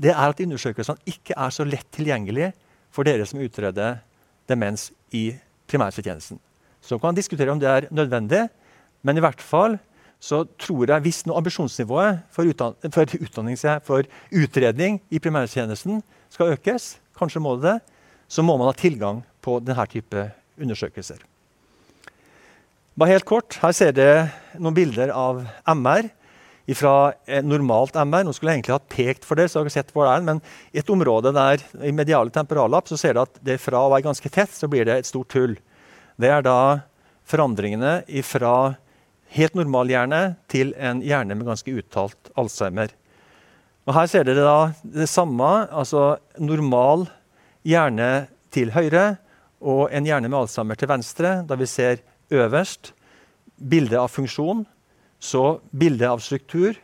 det 0.00 0.16
er 0.16 0.24
at 0.32 0.40
undersøkelsene 0.40 1.04
ikke 1.04 1.36
er 1.36 1.50
så 1.52 1.68
lett 1.68 1.90
tilgjengelige 1.92 2.54
for 2.92 3.08
dere 3.08 3.26
som 3.28 3.40
utreder 3.42 4.00
demens 4.50 4.90
i 5.14 5.32
primærhelsetjenesten. 5.70 6.40
Så 6.82 6.98
kan 6.98 7.12
man 7.12 7.18
diskutere 7.18 7.52
om 7.52 7.60
det 7.60 7.70
er 7.70 7.88
nødvendig, 7.90 8.48
men 9.02 9.16
i 9.16 9.24
hvert 9.24 9.40
fall 9.40 9.78
så 10.22 10.44
tror 10.60 10.86
jeg 10.86 11.02
hvis 11.02 11.24
noe 11.26 11.40
ambisjonsnivået 11.40 12.20
for, 12.30 12.46
for, 12.94 13.80
for 13.82 14.06
utredning 14.30 15.00
i 15.10 15.18
primærhelsetjenesten 15.18 16.02
skal 16.30 16.54
økes, 16.54 16.96
kanskje 17.18 17.42
må 17.42 17.56
det, 17.62 17.80
så 18.30 18.44
må 18.46 18.56
man 18.56 18.70
ha 18.70 18.76
tilgang 18.76 19.22
på 19.42 19.58
denne 19.64 19.86
type 19.90 20.28
undersøkelser. 20.60 21.18
Bare 22.98 23.14
helt 23.14 23.26
kort, 23.26 23.56
Her 23.62 23.72
ser 23.72 23.94
dere 23.96 24.28
noen 24.60 24.76
bilder 24.76 25.10
av 25.16 25.42
MR 25.72 26.10
fra 26.78 27.12
normalt 27.44 27.96
MR. 27.96 28.24
Nå 28.26 28.34
skulle 28.36 28.52
jeg 28.52 28.62
egentlig 28.62 28.76
hatt 28.76 28.92
pekt 28.92 29.26
for 29.26 29.38
det, 29.38 29.48
så 29.50 29.62
dere 29.62 29.72
sett 29.74 29.92
hvor 29.94 30.06
det 30.06 30.14
er, 30.14 30.24
men 30.26 30.40
et 30.76 30.92
område 30.92 31.32
der 31.36 31.64
i 31.84 31.92
mediale 31.94 32.32
temporallapp 32.34 32.90
så 32.90 32.98
ser 33.00 33.16
du 33.16 33.22
at 33.24 33.40
det 33.44 33.58
fra 33.62 33.84
å 33.84 33.92
være 33.92 34.06
ganske 34.06 34.32
tett, 34.32 34.52
så 34.54 34.70
blir 34.70 34.88
det 34.88 34.98
et 35.00 35.10
stort 35.10 35.34
hull. 35.38 35.56
Det 36.20 36.30
er 36.30 36.44
da 36.46 36.58
forandringene 37.28 38.00
fra 38.26 38.74
helt 39.32 39.56
normal 39.56 39.90
hjerne 39.92 40.22
til 40.52 40.74
en 40.76 41.00
hjerne 41.04 41.36
med 41.38 41.48
ganske 41.48 41.78
uttalt 41.80 42.32
Alzheimer. 42.38 42.92
Og 43.88 43.96
Her 43.96 44.10
ser 44.10 44.26
dere 44.28 44.44
da 44.46 44.58
det 44.84 45.08
samme, 45.10 45.48
altså 45.72 46.16
normal 46.38 47.08
hjerne 47.66 48.28
til 48.54 48.70
høyre 48.74 49.16
og 49.62 49.88
en 49.94 50.06
hjerne 50.06 50.28
med 50.28 50.44
Alzheimer 50.44 50.78
til 50.78 50.90
venstre. 50.90 51.40
Da 51.48 51.58
vi 51.58 51.66
ser 51.70 52.02
øverst 52.32 52.92
bildet 53.58 53.98
av 53.98 54.10
funksjon, 54.12 54.64
så 55.22 55.60
bilde 55.70 56.08
av 56.10 56.22
struktur, 56.24 56.74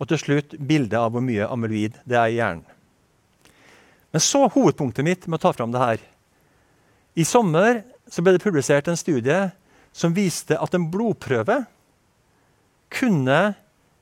og 0.00 0.08
til 0.10 0.20
slutt 0.20 0.56
bilde 0.58 0.98
av 0.98 1.12
hvor 1.12 1.22
mye 1.24 1.46
amyloid 1.52 1.98
det 2.08 2.16
er 2.18 2.32
i 2.32 2.38
hjernen. 2.38 2.64
Men 4.14 4.22
så 4.22 4.44
hovedpunktet 4.46 5.04
mitt 5.04 5.26
med 5.26 5.40
å 5.40 5.42
ta 5.42 5.52
fram 5.52 5.72
det 5.74 5.82
her. 5.82 6.02
I 7.18 7.26
sommer 7.26 7.82
ble 8.14 8.34
det 8.36 8.42
publisert 8.42 8.88
en 8.88 8.98
studie 8.98 9.48
som 9.94 10.14
viste 10.14 10.56
at 10.58 10.74
en 10.74 10.86
blodprøve 10.90 11.60
kunne 12.94 13.40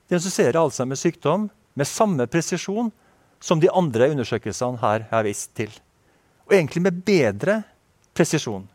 diagnostisere 0.09 0.61
Alzheimers 0.61 1.01
sykdom 1.05 1.47
med 1.73 1.89
samme 1.89 2.27
presisjon 2.29 2.91
som 3.43 3.59
de 3.59 3.71
andre 3.73 4.11
undersøkelsene 4.13 4.81
her 4.83 5.07
har 5.09 5.25
vist 5.27 5.51
til. 5.57 5.73
Og 6.47 6.55
egentlig 6.55 6.85
med 6.85 7.01
bedre 7.05 7.61
presisjon. 8.15 8.67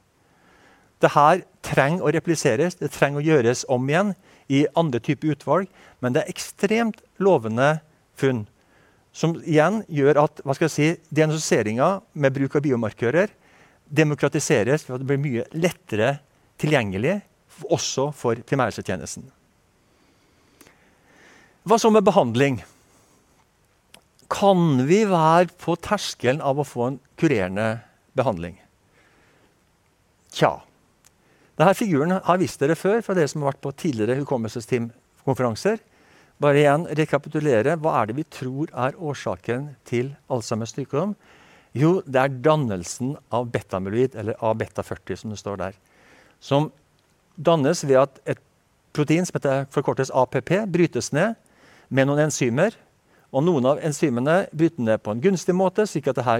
Dette 0.98 1.24
trenger 1.62 2.02
å 2.02 2.12
repliseres, 2.12 2.76
det 2.78 2.90
trenger 2.94 3.22
å 3.22 3.28
gjøres 3.28 3.62
om 3.70 3.86
igjen 3.88 4.14
i 4.48 4.64
andre 4.78 5.00
typer 5.04 5.34
utvalg, 5.34 5.68
men 6.00 6.14
det 6.14 6.22
er 6.22 6.32
ekstremt 6.32 7.02
lovende 7.22 7.78
funn. 8.18 8.46
Som 9.12 9.36
igjen 9.42 9.82
gjør 9.92 10.22
at 10.24 10.42
hva 10.44 10.54
skal 10.56 10.68
jeg 10.68 10.74
si, 10.74 10.88
diagnostiseringa 11.14 11.98
med 12.14 12.34
bruk 12.36 12.56
av 12.58 12.64
biomarkører 12.64 13.32
demokratiseres 13.88 14.84
ved 14.86 14.98
at 14.98 15.02
det 15.02 15.08
blir 15.08 15.22
mye 15.22 15.46
lettere 15.56 16.18
tilgjengelig 16.60 17.18
også 17.68 18.10
for 18.14 18.38
primærhelsetjenesten. 18.46 19.26
Hva 21.68 21.78
så 21.80 21.90
med 21.92 22.06
behandling? 22.06 22.60
Kan 24.32 24.84
vi 24.88 25.02
være 25.08 25.50
på 25.60 25.74
terskelen 25.80 26.40
av 26.44 26.60
å 26.60 26.66
få 26.68 26.86
en 26.86 26.98
kurerende 27.18 27.78
behandling? 28.16 28.58
Tja. 30.32 30.58
Denne 31.58 31.74
figuren 31.74 32.14
har 32.22 32.38
vist 32.38 32.60
dere 32.62 32.76
før 32.78 33.00
fra 33.02 33.16
dere 33.18 33.26
som 33.30 33.42
har 33.42 33.50
vært 33.50 33.64
på 33.64 33.72
tidligere 33.82 34.20
hukommelsesteamkonferanser. 34.20 35.80
Bare 36.38 36.60
igjen 36.60 36.84
rekapitulere. 37.00 37.74
Hva 37.82 37.96
er 37.98 38.06
det 38.06 38.14
vi 38.20 38.24
tror 38.30 38.70
er 38.70 38.94
årsaken 38.94 39.72
til 39.88 40.12
Alzheimers 40.30 40.76
sykdom? 40.76 41.16
Jo, 41.74 41.96
det 42.06 42.20
er 42.22 42.36
dannelsen 42.44 43.16
av 43.34 43.48
betamyloid, 43.50 44.14
eller 44.14 44.38
A-beta40, 44.38 45.18
som 45.18 45.32
det 45.34 45.38
står 45.40 45.58
der. 45.58 45.74
Som 46.38 46.68
dannes 47.34 47.82
ved 47.82 47.98
at 48.04 48.20
et 48.36 48.42
protein 48.94 49.26
som 49.26 49.40
heter 49.40 49.66
forkortes 49.74 50.14
APP, 50.14 50.52
brytes 50.70 51.10
ned 51.10 51.34
med 51.90 52.06
noen 52.06 52.28
enzymer. 52.28 52.76
Og 53.34 53.42
noen 53.44 53.66
av 53.66 53.82
enzymene 53.82 54.44
bryter 54.54 54.86
ned 54.86 55.02
på 55.02 55.10
en 55.10 55.24
gunstig 55.26 55.56
måte, 55.58 55.88
slik 55.90 56.06
at 56.06 56.22
det 56.22 56.36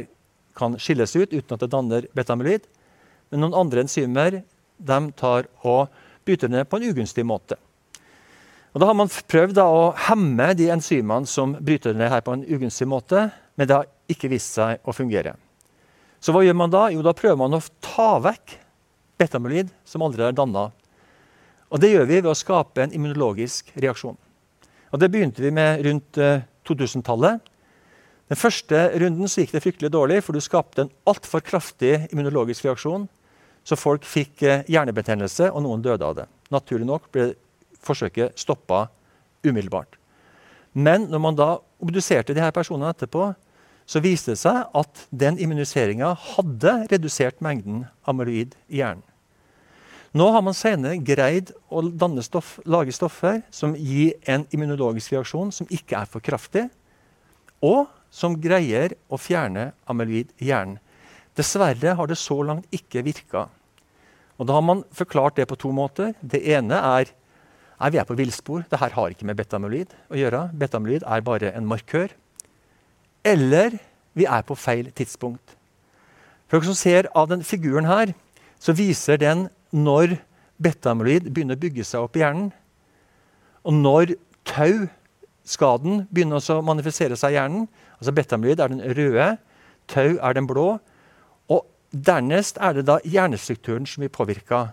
kan 0.58 0.78
skilles 0.78 1.16
ut 1.18 1.34
uten 1.34 1.58
at 1.58 1.66
det 1.66 1.70
danner 1.74 2.06
betamyloid. 2.14 2.70
Men 3.32 3.42
noen 3.42 3.58
andre 3.66 3.82
enzymer 3.82 4.38
de 4.78 4.98
tar 5.18 5.48
og 5.66 5.88
bryter 6.26 6.50
ned 6.52 6.68
på 6.68 6.78
en 6.78 6.88
ugunstig 6.90 7.24
måte. 7.26 7.58
Og 8.74 8.82
da 8.82 8.88
har 8.90 8.96
man 8.98 9.10
prøvd 9.10 9.58
å 9.62 9.92
hemme 10.08 10.52
de 10.58 10.68
enzymene 10.70 11.26
som 11.26 11.56
bryter 11.58 11.96
ned 11.96 12.12
her 12.12 12.24
på 12.24 12.36
en 12.36 12.44
ugunstig 12.46 12.86
måte, 12.88 13.28
men 13.56 13.68
det 13.68 13.74
har 13.74 13.88
ikke 14.12 14.30
vist 14.30 14.54
seg 14.54 14.84
å 14.86 14.94
fungere. 14.94 15.34
Så 16.20 16.34
hva 16.34 16.42
gjør 16.44 16.56
man 16.58 16.72
da? 16.72 16.88
Jo, 16.92 17.02
da 17.02 17.14
prøver 17.16 17.38
man 17.40 17.56
å 17.56 17.62
ta 17.84 18.16
vekk 18.22 18.56
betamyloid 19.18 19.70
som 19.86 20.04
allerede 20.04 20.32
er 20.32 20.38
danna. 20.38 20.68
Og 21.68 21.82
det 21.82 21.92
gjør 21.92 22.08
vi 22.08 22.20
ved 22.20 22.30
å 22.30 22.38
skape 22.38 22.84
en 22.84 22.94
immunologisk 22.96 23.72
reaksjon. 23.76 24.16
Og 24.88 25.00
Det 25.00 25.10
begynte 25.12 25.42
vi 25.44 25.50
med 25.52 25.84
rundt 25.84 26.18
2000-tallet. 26.68 27.40
Eh, 27.40 27.54
Den 28.28 28.36
første 28.36 28.80
runden 29.00 29.28
gikk 29.28 29.52
det 29.52 29.62
fryktelig 29.64 29.90
dårlig, 29.92 30.22
for 30.22 30.36
du 30.36 30.40
skapte 30.40 30.84
en 30.84 30.90
altfor 31.08 31.40
kraftig 31.40 32.10
immunologisk 32.12 32.64
reaksjon. 32.64 33.08
Så 33.68 33.76
folk 33.76 34.06
fikk 34.08 34.42
eh, 34.48 34.64
hjernebetennelse, 34.70 35.50
og 35.52 35.60
noen 35.66 35.84
døde 35.84 36.06
av 36.06 36.14
det. 36.16 36.24
Naturlig 36.54 36.88
nok 36.88 37.10
ble 37.12 37.34
forsøket 37.84 38.38
stoppa 38.40 38.86
umiddelbart. 39.44 39.98
Men 40.72 41.04
når 41.12 41.20
man 41.20 41.36
da 41.36 41.50
obduserte 41.82 42.32
de 42.32 42.40
her 42.40 42.54
personene 42.54 42.88
etterpå, 42.94 43.32
så 43.88 44.00
viste 44.04 44.34
det 44.34 44.40
seg 44.40 44.66
at 44.76 45.04
den 45.10 45.38
immuniseringa 45.40 46.10
hadde 46.34 46.74
redusert 46.92 47.40
mengden 47.44 47.86
amyloid 48.08 48.56
i 48.68 48.82
hjernen. 48.82 49.04
Nå 50.16 50.24
har 50.32 50.40
man 50.44 50.56
senere 50.56 50.96
greid 51.04 51.52
å 51.68 51.82
stoff, 52.24 52.56
lage 52.64 52.92
stoffer 52.96 53.42
som 53.52 53.74
gir 53.76 54.16
en 54.24 54.46
immunologisk 54.52 55.12
reaksjon 55.12 55.52
som 55.52 55.68
ikke 55.68 56.00
er 56.00 56.08
for 56.08 56.24
kraftig, 56.24 56.68
og 57.60 57.86
som 58.10 58.38
greier 58.40 58.94
å 59.08 59.20
fjerne 59.20 59.72
amyloid 59.86 60.32
i 60.40 60.48
hjernen. 60.48 60.78
Dessverre 61.36 61.92
har 61.94 62.08
det 62.08 62.16
så 62.18 62.40
langt 62.42 62.66
ikke 62.74 63.04
virka. 63.04 63.46
Og 64.38 64.46
da 64.46 64.54
har 64.54 64.64
man 64.64 64.84
forklart 64.94 65.36
det 65.38 65.48
på 65.50 65.58
to 65.58 65.72
måter. 65.74 66.14
Det 66.22 66.40
ene 66.54 66.78
er 66.78 67.10
at 67.78 67.94
vi 67.94 68.00
er 68.00 68.06
på 68.06 68.16
villspor. 68.18 68.64
Dette 68.66 68.78
har 68.78 69.12
ikke 69.12 69.26
med 69.26 69.38
betamyloid 69.38 69.94
å 70.10 70.18
gjøre. 70.18 70.48
Betamyloid 70.58 71.06
er 71.06 71.24
bare 71.26 71.52
en 71.54 71.66
markør. 71.66 72.14
Eller 73.26 73.78
vi 74.18 74.26
er 74.26 74.46
på 74.46 74.56
feil 74.58 74.90
tidspunkt. 74.94 75.56
For 76.48 76.58
dere 76.58 76.70
som 76.70 76.78
ser 76.78 77.10
av 77.18 77.28
den 77.30 77.44
figuren 77.44 77.86
her, 77.86 78.14
så 78.58 78.74
viser 78.74 79.20
den 79.20 79.46
når 79.74 80.16
betamyloid 80.62 81.28
begynner 81.30 81.58
å 81.58 81.62
bygge 81.62 81.84
seg 81.86 82.06
opp 82.06 82.16
i 82.18 82.22
hjernen, 82.24 82.48
og 83.68 83.74
når 83.74 84.14
tau-skaden 84.48 86.06
begynner 86.08 86.40
å 86.40 86.62
manifisere 86.64 87.18
seg 87.18 87.34
i 87.34 87.36
hjernen 87.36 87.66
altså 87.98 88.14
Betamyloid 88.14 88.62
er 88.62 88.72
den 88.72 88.82
røde, 88.96 89.26
tau 89.90 90.16
er 90.16 90.36
den 90.36 90.46
blå. 90.48 90.78
Dernest 91.90 92.58
er 92.60 92.76
det 92.76 92.84
da 92.88 92.98
hjernestrukturen 93.04 93.86
som 93.88 94.02
blir 94.02 94.12
påvirka. 94.12 94.68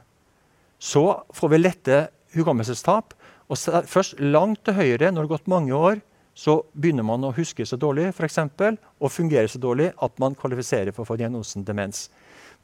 Så 0.79 1.23
får 1.33 1.51
vi 1.53 1.61
lette 1.61 2.01
hukommelsestap. 2.35 3.13
Og 3.47 3.59
først 3.87 4.19
langt 4.19 4.63
til 4.65 4.75
høyre, 4.75 5.11
når 5.11 5.21
det 5.21 5.27
har 5.27 5.33
gått 5.37 5.51
mange 5.51 5.73
år, 5.77 6.01
så 6.35 6.57
begynner 6.75 7.05
man 7.07 7.23
å 7.23 7.33
huske 7.35 7.63
så 7.65 7.77
dårlig 7.79 8.09
for 8.17 8.27
eksempel, 8.27 8.75
og 8.99 9.13
fungere 9.13 9.47
så 9.47 9.61
dårlig 9.61 9.93
at 10.03 10.17
man 10.19 10.35
kvalifiserer 10.35 10.91
for 10.91 11.05
å 11.05 11.09
få 11.13 11.19
diagnosen 11.19 11.63
demens. 11.63 12.09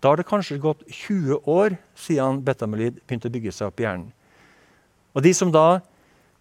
Da 0.02 0.12
har 0.12 0.20
det 0.20 0.28
kanskje 0.28 0.60
gått 0.60 0.82
20 0.90 1.46
år 1.48 1.78
siden 1.96 2.42
betamyloid 2.44 3.00
begynte 3.06 3.30
å 3.30 3.36
bygge 3.36 3.54
seg 3.56 3.70
opp 3.70 3.80
i 3.80 3.86
hjernen. 3.86 4.10
Og 5.16 5.24
De 5.24 5.34
som 5.38 5.52
da 5.54 5.80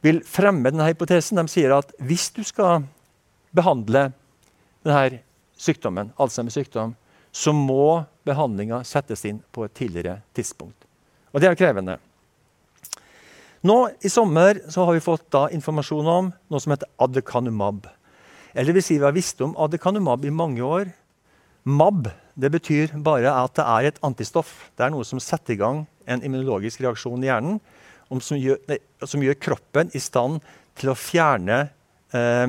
vil 0.02 0.22
fremme 0.24 0.72
denne 0.72 0.88
hypotesen, 0.88 1.38
de 1.38 1.52
sier 1.52 1.74
at 1.76 1.92
hvis 2.00 2.30
du 2.34 2.40
skal 2.46 2.86
behandle 3.54 4.08
denne 4.86 5.20
sykdommen, 5.60 6.14
Alzheimers 6.16 6.56
sykdom, 6.56 6.94
så 7.32 7.52
må 7.54 8.02
behandlinga 8.26 8.82
settes 8.86 9.24
inn 9.28 9.40
på 9.52 9.64
et 9.66 9.74
tidligere 9.76 10.20
tidspunkt. 10.36 10.76
Og 11.30 11.42
det 11.42 11.50
er 11.50 11.58
krevende. 11.58 11.98
Nå 13.66 13.76
I 14.00 14.10
sommer 14.10 14.62
så 14.72 14.86
har 14.88 14.96
vi 14.96 15.04
fått 15.04 15.26
da 15.32 15.46
informasjon 15.52 16.08
om 16.08 16.30
noe 16.32 16.62
som 16.62 16.72
heter 16.74 16.90
adekanumab. 16.98 17.86
Eller 18.54 18.74
vil 18.74 18.84
si 18.84 18.98
vi 18.98 19.06
har 19.06 19.14
visst 19.14 19.40
om 19.44 19.54
adekanumab 19.60 20.24
i 20.24 20.34
mange 20.34 20.64
år. 20.64 20.90
MAB 21.68 22.08
det 22.40 22.50
betyr 22.54 22.94
bare 23.04 23.32
at 23.36 23.54
det 23.58 23.66
er 23.66 23.90
et 23.90 24.00
antistoff. 24.06 24.70
Det 24.76 24.86
er 24.86 24.94
noe 24.94 25.04
som 25.04 25.20
setter 25.20 25.54
i 25.54 25.60
gang 25.60 25.84
en 26.08 26.24
immunologisk 26.24 26.80
reaksjon 26.82 27.22
i 27.22 27.28
hjernen 27.28 27.60
som 28.18 28.38
gjør, 28.40 28.58
nei, 28.66 28.80
som 29.06 29.22
gjør 29.22 29.36
kroppen 29.38 29.92
i 29.94 30.00
stand 30.02 30.40
til 30.80 30.90
å 30.90 30.96
fjerne 30.98 31.60
eh, 32.16 32.48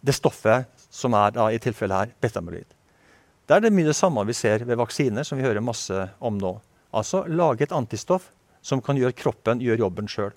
det 0.00 0.14
stoffet 0.16 0.70
som 0.88 1.16
er 1.18 1.34
da, 1.34 1.50
i 1.50 1.60
tilfellet 1.60 1.98
her 1.98 2.14
betamyloid. 2.22 2.70
Det 3.44 3.56
er 3.56 3.66
det 3.66 3.74
mye 3.76 3.90
det 3.90 3.96
samme 3.96 4.22
vi 4.24 4.36
ser 4.36 4.62
ved 4.64 4.78
vaksiner, 4.80 5.26
som 5.26 5.36
vi 5.36 5.44
hører 5.44 5.64
masse 5.64 6.06
om 6.24 6.38
nå. 6.40 6.54
Altså 6.96 7.24
lage 7.28 7.66
et 7.66 7.74
antistoff 7.76 8.30
som 8.64 8.80
kan 8.80 8.96
gjøre 8.96 9.16
kroppen 9.18 9.60
gjøre 9.60 9.82
jobben 9.82 10.08
sjøl. 10.08 10.32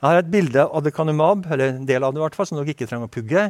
Her 0.00 0.16
er 0.16 0.22
et 0.22 0.30
bilde 0.32 0.62
av 0.62 0.76
adekanumab, 0.78 1.48
eller 1.50 1.74
en 1.74 1.88
del 1.88 2.04
av 2.06 2.14
det 2.14 2.20
i 2.20 2.24
hvert 2.24 2.36
fall, 2.38 2.46
som 2.48 2.60
dere 2.60 2.72
ikke 2.72 2.86
trenger 2.88 3.10
å 3.10 3.12
pugge. 3.12 3.48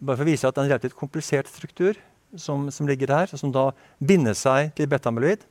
Bare 0.00 0.18
for 0.18 0.26
å 0.26 0.28
vise 0.28 0.48
at 0.48 0.56
det 0.56 0.60
er 0.60 0.66
en 0.66 0.72
relativt 0.74 0.98
komplisert 0.98 1.48
struktur 1.48 2.00
som, 2.36 2.66
som, 2.74 2.88
ligger 2.88 3.08
der, 3.10 3.30
som 3.38 3.52
da 3.54 3.70
binder 4.02 4.34
seg 4.36 4.74
til 4.76 4.90
betamyloid. 4.90 5.46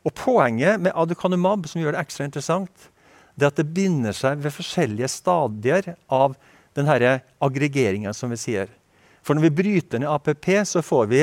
Og 0.00 0.14
Poenget 0.16 0.80
med 0.80 0.96
aducanumab 0.96 1.68
som 1.68 1.82
gjør 1.82 1.94
det 1.94 2.02
ekstra 2.02 2.26
interessant, 2.26 2.88
det 3.36 3.46
er 3.46 3.52
at 3.52 3.60
det 3.60 3.68
binder 3.76 4.16
seg 4.16 4.40
ved 4.40 4.56
forskjellige 4.56 5.10
stadier 5.12 5.92
av 6.08 6.34
denne 6.76 7.20
aggregeringa, 7.44 8.14
som 8.16 8.32
vi 8.32 8.40
sier. 8.40 8.72
For 9.20 9.36
når 9.36 9.50
vi 9.50 9.56
bryter 9.60 10.00
ned 10.00 10.10
APP, 10.10 10.48
så 10.64 10.82
får 10.82 11.12
vi 11.12 11.22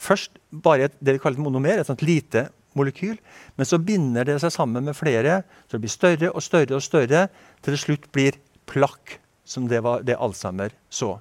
først 0.00 0.38
bare 0.50 0.88
et, 0.88 0.96
det 1.00 1.16
vi 1.16 1.22
kaller 1.22 1.38
et 1.38 1.44
monomer, 1.46 1.80
et 1.80 1.88
sånt 1.88 2.04
lite 2.04 2.48
molekyl. 2.78 3.16
Men 3.58 3.68
så 3.68 3.78
binder 3.78 4.26
det 4.28 4.40
seg 4.42 4.52
sammen 4.54 4.86
med 4.86 4.96
flere, 4.98 5.42
så 5.66 5.76
det 5.76 5.84
blir 5.84 5.94
større 5.94 6.32
og 6.32 6.44
større 6.44 6.78
og 6.78 6.84
større, 6.84 7.28
til 7.62 7.76
det 7.76 7.82
slutt 7.82 8.10
blir 8.14 8.38
plakk, 8.70 9.18
som 9.44 9.68
det 9.70 9.82
var 9.84 10.04
det 10.06 10.18
Alzheimer 10.18 10.74
så. 10.92 11.16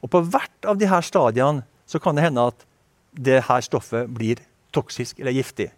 Og 0.00 0.12
på 0.12 0.22
hvert 0.32 0.68
av 0.68 0.78
disse 0.80 1.02
stadiene 1.10 1.64
så 1.88 2.00
kan 2.02 2.16
det 2.16 2.24
hende 2.28 2.48
at 2.52 2.66
det 3.10 3.42
her 3.48 3.64
stoffet 3.64 4.10
blir 4.14 4.40
toksisk 4.74 5.18
eller 5.18 5.34
giftig. 5.34 5.70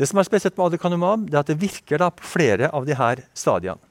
Det 0.00 0.08
som 0.08 0.18
er 0.18 0.26
spesielt 0.26 0.56
med 0.56 0.70
adekanumab, 0.70 1.28
det 1.28 1.36
er 1.36 1.44
at 1.44 1.52
det 1.52 1.60
virker 1.60 2.02
på 2.16 2.26
flere 2.26 2.70
av 2.72 2.88
disse 2.88 3.26
stadiene. 3.36 3.82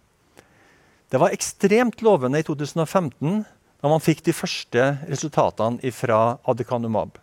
Det 1.10 1.18
var 1.18 1.34
ekstremt 1.34 2.04
lovende 2.06 2.42
i 2.42 2.46
2015 2.46 3.44
da 3.80 3.90
man 3.90 4.04
fikk 4.04 4.22
de 4.28 4.36
første 4.36 4.84
resultatene 5.08 5.92
fra 5.96 6.38
adekanumab. 6.50 7.16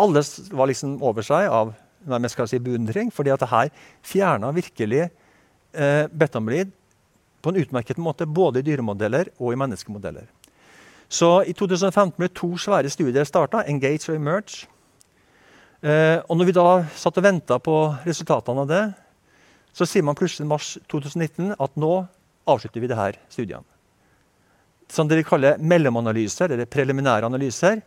Alle 0.00 0.22
var 0.50 0.70
liksom 0.70 0.96
over 1.02 1.26
seg 1.26 1.48
av 1.48 1.74
nærmest 2.08 2.36
skal 2.36 2.48
si 2.50 2.60
beundring, 2.60 3.12
fordi 3.14 3.32
at 3.32 3.42
det 3.42 3.50
her 3.50 3.70
fjerna 4.04 4.50
virkelig 4.54 5.04
eh, 5.06 6.06
betamyloid 6.12 6.72
på 7.44 7.52
en 7.52 7.60
utmerket 7.60 8.00
måte 8.00 8.26
både 8.26 8.60
i 8.60 8.66
dyremodeller 8.66 9.30
og 9.38 9.52
i 9.52 9.58
menneskemodeller. 9.60 10.26
Så 11.08 11.44
I 11.46 11.52
2015 11.52 12.16
ble 12.18 12.30
to 12.32 12.54
svære 12.58 12.90
studier 12.90 13.26
starta, 13.28 13.62
Engage 13.68 14.08
og 14.10 14.16
Emerge. 14.16 14.66
Eh, 15.84 16.18
og 16.24 16.38
når 16.38 16.48
vi 16.48 16.56
da 16.56 16.68
satt 16.96 17.20
og 17.20 17.26
venta 17.26 17.58
på 17.60 17.76
resultatene 18.06 18.64
av 18.64 18.70
det, 18.70 18.84
så 19.74 19.86
sier 19.88 20.06
man 20.06 20.16
plutselig 20.16 20.46
i 20.46 20.50
mars 20.50 20.74
2019 20.90 21.56
at 21.58 21.80
nå 21.80 21.94
avslutter 22.48 22.80
vi 22.80 22.88
det 22.88 22.98
her 22.98 23.18
studiene. 23.28 23.66
Som 24.88 25.08
dere 25.08 25.24
kaller 25.26 25.60
mellomanalyser, 25.60 26.52
eller 26.52 26.68
preliminære 26.70 27.26
analyser, 27.26 27.80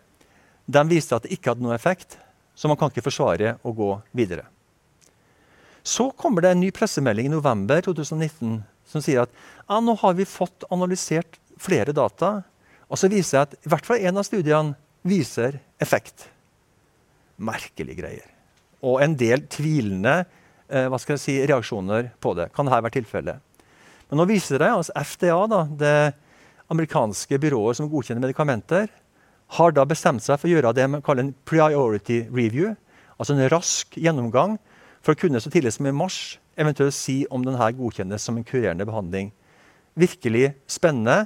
de 0.68 0.84
viste 0.90 1.16
at 1.16 1.26
det 1.26 1.34
ikke 1.36 1.54
hadde 1.54 1.64
noen 1.66 1.78
effekt. 1.78 2.18
Så 2.58 2.70
man 2.70 2.78
kan 2.80 2.92
ikke 2.92 3.06
forsvare 3.06 3.56
å 3.64 3.74
gå 3.76 3.90
videre. 4.18 4.48
Så 5.88 6.10
kommer 6.20 6.44
det 6.44 6.52
en 6.52 6.64
ny 6.64 6.72
pressemelding 6.76 7.30
i 7.30 7.36
november 7.36 7.84
2019 7.86 8.58
som 8.88 9.04
sier 9.04 9.24
at 9.24 9.32
ja, 9.68 9.80
nå 9.84 9.96
har 10.02 10.16
vi 10.18 10.28
fått 10.28 10.66
analysert 10.74 11.38
flere 11.62 11.94
data. 11.96 12.42
Og 12.88 13.00
så 13.00 13.10
viser 13.12 13.38
jeg 13.38 13.48
at 13.48 13.56
i 13.62 13.72
hvert 13.72 13.88
fall 13.88 14.04
én 14.04 14.20
av 14.20 14.26
studiene 14.28 14.76
viser 15.08 15.60
effekt. 15.80 16.28
Merkelige 17.38 18.00
greier. 18.02 18.28
Og 18.84 19.02
en 19.04 19.16
del 19.18 19.46
tvilende 19.52 20.20
eh, 20.20 20.88
hva 20.90 21.00
skal 21.02 21.16
jeg 21.16 21.24
si, 21.24 21.36
reaksjoner 21.48 22.12
på 22.24 22.34
det. 22.38 22.50
Kan 22.56 22.68
dette 22.68 22.84
være 22.84 22.98
tilfellet? 23.00 23.44
Men 24.08 24.22
nå 24.22 24.28
viser 24.30 24.64
det 24.64 24.72
altså 24.72 24.96
FDA, 24.96 25.40
da, 25.52 25.64
det 25.68 25.98
amerikanske 26.72 27.40
byrået 27.44 27.80
som 27.80 27.90
godkjenner 27.92 28.24
medikamenter, 28.24 28.88
har 29.56 29.72
da 29.72 29.86
bestemt 29.88 30.24
seg 30.26 30.40
for 30.40 30.50
å 30.50 30.56
gjøre 30.56 30.74
det 30.76 30.88
man 30.92 31.04
kaller 31.06 31.28
en 31.28 31.36
priority 31.48 32.26
review. 32.28 32.74
Altså 33.18 33.36
en 33.36 33.48
rask 33.52 33.96
gjennomgang 33.98 34.58
for 35.06 35.16
å 35.16 35.20
kunne 35.20 35.40
så 35.42 35.52
tidlig 35.54 35.74
som 35.78 35.88
i 35.88 35.96
mars 35.96 36.38
eventuelt 36.58 36.96
si 36.98 37.22
om 37.32 37.46
denne 37.46 37.72
godkjennes 37.78 38.24
som 38.24 38.38
en 38.38 38.46
kurerende 38.48 38.86
behandling. 38.88 39.32
Virkelig 39.98 40.52
spennende, 40.70 41.26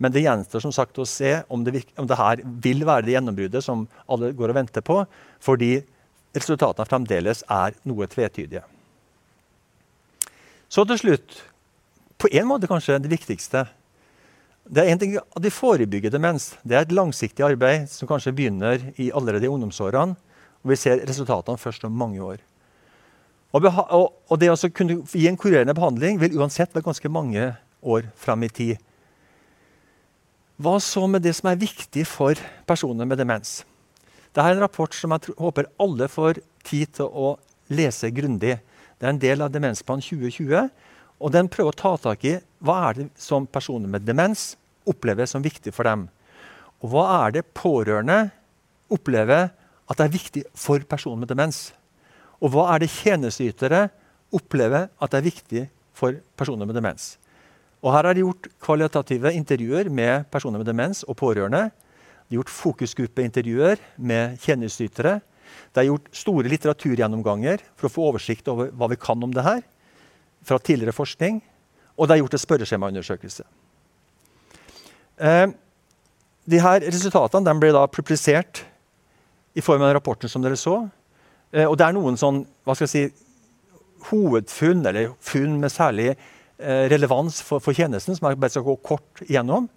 men 0.00 0.12
det 0.12 0.24
gjenstår 0.24 0.64
som 0.64 0.72
sagt 0.74 0.98
å 0.98 1.08
se 1.08 1.42
om 1.52 1.62
det, 1.64 1.84
om 2.00 2.08
det 2.08 2.18
her 2.18 2.42
vil 2.64 2.84
være 2.88 3.06
det 3.06 3.14
gjennombruddet 3.14 3.64
som 3.64 3.86
alle 4.08 4.32
går 4.36 4.52
og 4.52 4.58
venter 4.62 4.84
på, 4.84 5.02
fordi 5.44 5.74
resultatene 6.36 6.88
fremdeles 6.88 7.44
er 7.50 7.76
noe 7.88 8.08
tvetydige. 8.08 8.64
Så 10.70 10.86
til 10.86 11.00
slutt, 11.00 11.36
på 12.20 12.30
en 12.32 12.48
måte 12.48 12.68
kanskje 12.70 13.00
det 13.02 13.10
viktigste 13.12 13.64
det 14.70 14.84
er 14.84 14.92
en 14.92 15.00
ting 15.00 15.16
at 15.18 15.42
De 15.42 15.50
forebygger 15.50 16.12
demens. 16.14 16.52
Det 16.62 16.76
er 16.76 16.84
et 16.86 16.94
langsiktig 16.94 17.42
arbeid 17.42 17.88
som 17.90 18.08
kanskje 18.08 18.34
begynner 18.36 18.78
i 19.02 19.10
allerede 19.10 19.48
i 19.48 19.50
ungdomsårene. 19.50 20.14
og 20.62 20.70
Vi 20.70 20.76
ser 20.76 21.02
resultatene 21.06 21.58
først 21.58 21.84
om 21.84 21.92
mange 21.92 22.22
år. 22.22 22.38
Og, 23.52 23.66
og 23.66 24.38
det 24.38 24.50
å 24.52 24.70
kunne 24.70 25.00
gi 25.10 25.26
en 25.26 25.36
kurerende 25.36 25.74
behandling 25.74 26.20
vil 26.20 26.38
uansett 26.38 26.70
være 26.74 26.86
ganske 26.86 27.10
mange 27.10 27.48
år 27.82 28.06
fram 28.14 28.46
i 28.46 28.48
tid. 28.48 28.78
Hva 30.60 30.76
så 30.78 31.06
med 31.08 31.24
det 31.24 31.34
som 31.34 31.50
er 31.50 31.58
viktig 31.58 32.04
for 32.06 32.38
personer 32.68 33.08
med 33.08 33.18
demens? 33.18 33.64
Dette 34.30 34.46
er 34.46 34.54
en 34.54 34.62
rapport 34.62 34.94
som 34.94 35.10
jeg 35.10 35.34
håper 35.34 35.66
alle 35.82 36.06
får 36.06 36.38
tid 36.62 36.94
til 36.94 37.10
å 37.10 37.32
lese 37.74 38.12
grundig. 38.14 38.60
Det 39.00 39.08
er 39.08 39.14
en 39.16 39.18
del 39.18 39.42
av 39.42 39.50
Demensplan 39.50 40.04
2020. 40.04 40.70
og 41.18 41.32
Den 41.32 41.48
prøver 41.48 41.74
å 41.74 41.80
ta 41.80 41.96
tak 41.96 42.24
i 42.28 42.38
hva 42.62 42.76
er 42.90 43.00
det 43.00 43.08
som 43.18 43.48
personer 43.48 43.88
med 43.90 44.06
demens 44.06 44.54
opplever 44.88 45.28
som 45.28 45.44
viktig 45.44 45.72
for 45.74 45.88
dem. 45.88 46.06
Og 46.80 46.92
hva 46.92 47.06
er 47.26 47.36
det 47.36 47.48
pårørende 47.56 48.30
opplever 48.90 49.50
at 49.90 49.98
det 49.98 50.06
er 50.06 50.14
viktig 50.14 50.44
for 50.56 50.82
personer 50.88 51.22
med 51.22 51.32
demens? 51.32 51.70
Og 52.40 52.54
hva 52.54 52.70
er 52.74 52.82
det 52.82 52.92
tjenesteytere 52.94 53.88
opplever 54.34 54.88
at 54.88 55.12
det 55.12 55.18
er 55.18 55.28
viktig 55.28 55.64
for 55.96 56.16
personer 56.38 56.68
med 56.68 56.78
demens? 56.78 57.16
Og 57.80 57.94
Her 57.94 58.10
er 58.10 58.16
det 58.16 58.24
gjort 58.24 58.48
kvalitative 58.60 59.32
intervjuer 59.32 59.88
med 59.88 60.26
personer 60.32 60.60
med 60.60 60.68
demens 60.68 61.02
og 61.08 61.16
pårørende. 61.16 61.70
Det 62.28 62.36
er 62.36 62.40
gjort 62.40 62.52
fokusgruppeintervjuer 62.52 63.80
med 63.96 64.36
tjenesteytere. 64.40 65.20
Det 65.72 65.80
er 65.80 65.88
gjort 65.88 66.10
store 66.14 66.50
litteraturgjennomganger 66.52 67.64
for 67.74 67.88
å 67.88 67.92
få 67.92 68.08
oversikt 68.10 68.48
over 68.52 68.68
hva 68.76 68.90
vi 68.92 69.00
kan 69.00 69.24
om 69.24 69.32
det 69.34 69.44
her, 69.44 69.64
fra 70.44 70.60
tidligere 70.60 70.96
forskning. 70.96 71.40
Og 71.96 72.06
det 72.06 72.16
er 72.16 72.22
gjort 72.22 72.36
en 72.36 72.44
spørreskjemaundersøkelse. 72.44 73.48
Eh, 75.20 75.46
de 76.50 76.60
her 76.64 76.84
Resultatene 76.88 77.52
ble 77.60 77.72
da 77.76 77.84
publisert 77.92 78.62
i 79.54 79.62
form 79.64 79.84
av 79.84 79.92
rapporten 79.96 80.30
som 80.30 80.42
dere 80.42 80.58
så. 80.58 80.82
Eh, 81.52 81.66
og 81.66 81.76
det 81.78 81.86
er 81.86 81.96
noen 81.96 82.16
sånn, 82.20 82.44
hva 82.64 82.76
skal 82.76 82.88
jeg 82.88 82.94
si, 82.94 83.26
hovedfunn, 84.08 84.84
eller 84.88 85.12
funn 85.20 85.58
med 85.60 85.72
særlig 85.74 86.08
eh, 86.14 86.86
relevans 86.92 87.42
for, 87.44 87.60
for, 87.60 87.76
tjenesten, 87.76 88.16
som 88.16 88.30
jeg 88.30 88.40
bare 88.40 88.54
skal 88.54 88.64
gå 88.64 88.76
kort 88.86 89.24
igjennom. 89.26 89.68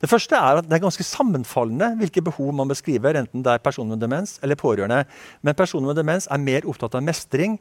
Det 0.00 0.08
første 0.08 0.34
er 0.34 0.58
at 0.58 0.66
det 0.66 0.78
er 0.78 0.82
ganske 0.82 1.04
sammenfallende 1.04 1.92
hvilke 2.00 2.24
behov 2.24 2.54
man 2.56 2.70
beskriver, 2.70 3.18
enten 3.20 3.44
det 3.44 3.52
er 3.52 3.62
personer 3.62 3.94
med 3.94 4.02
demens 4.02 4.38
eller 4.42 4.58
pårørende. 4.58 5.04
Men 5.44 5.58
personer 5.58 5.92
med 5.92 6.00
demens 6.00 6.26
er 6.26 6.40
mer 6.40 6.66
opptatt 6.66 6.96
av 6.96 7.04
mestring, 7.04 7.58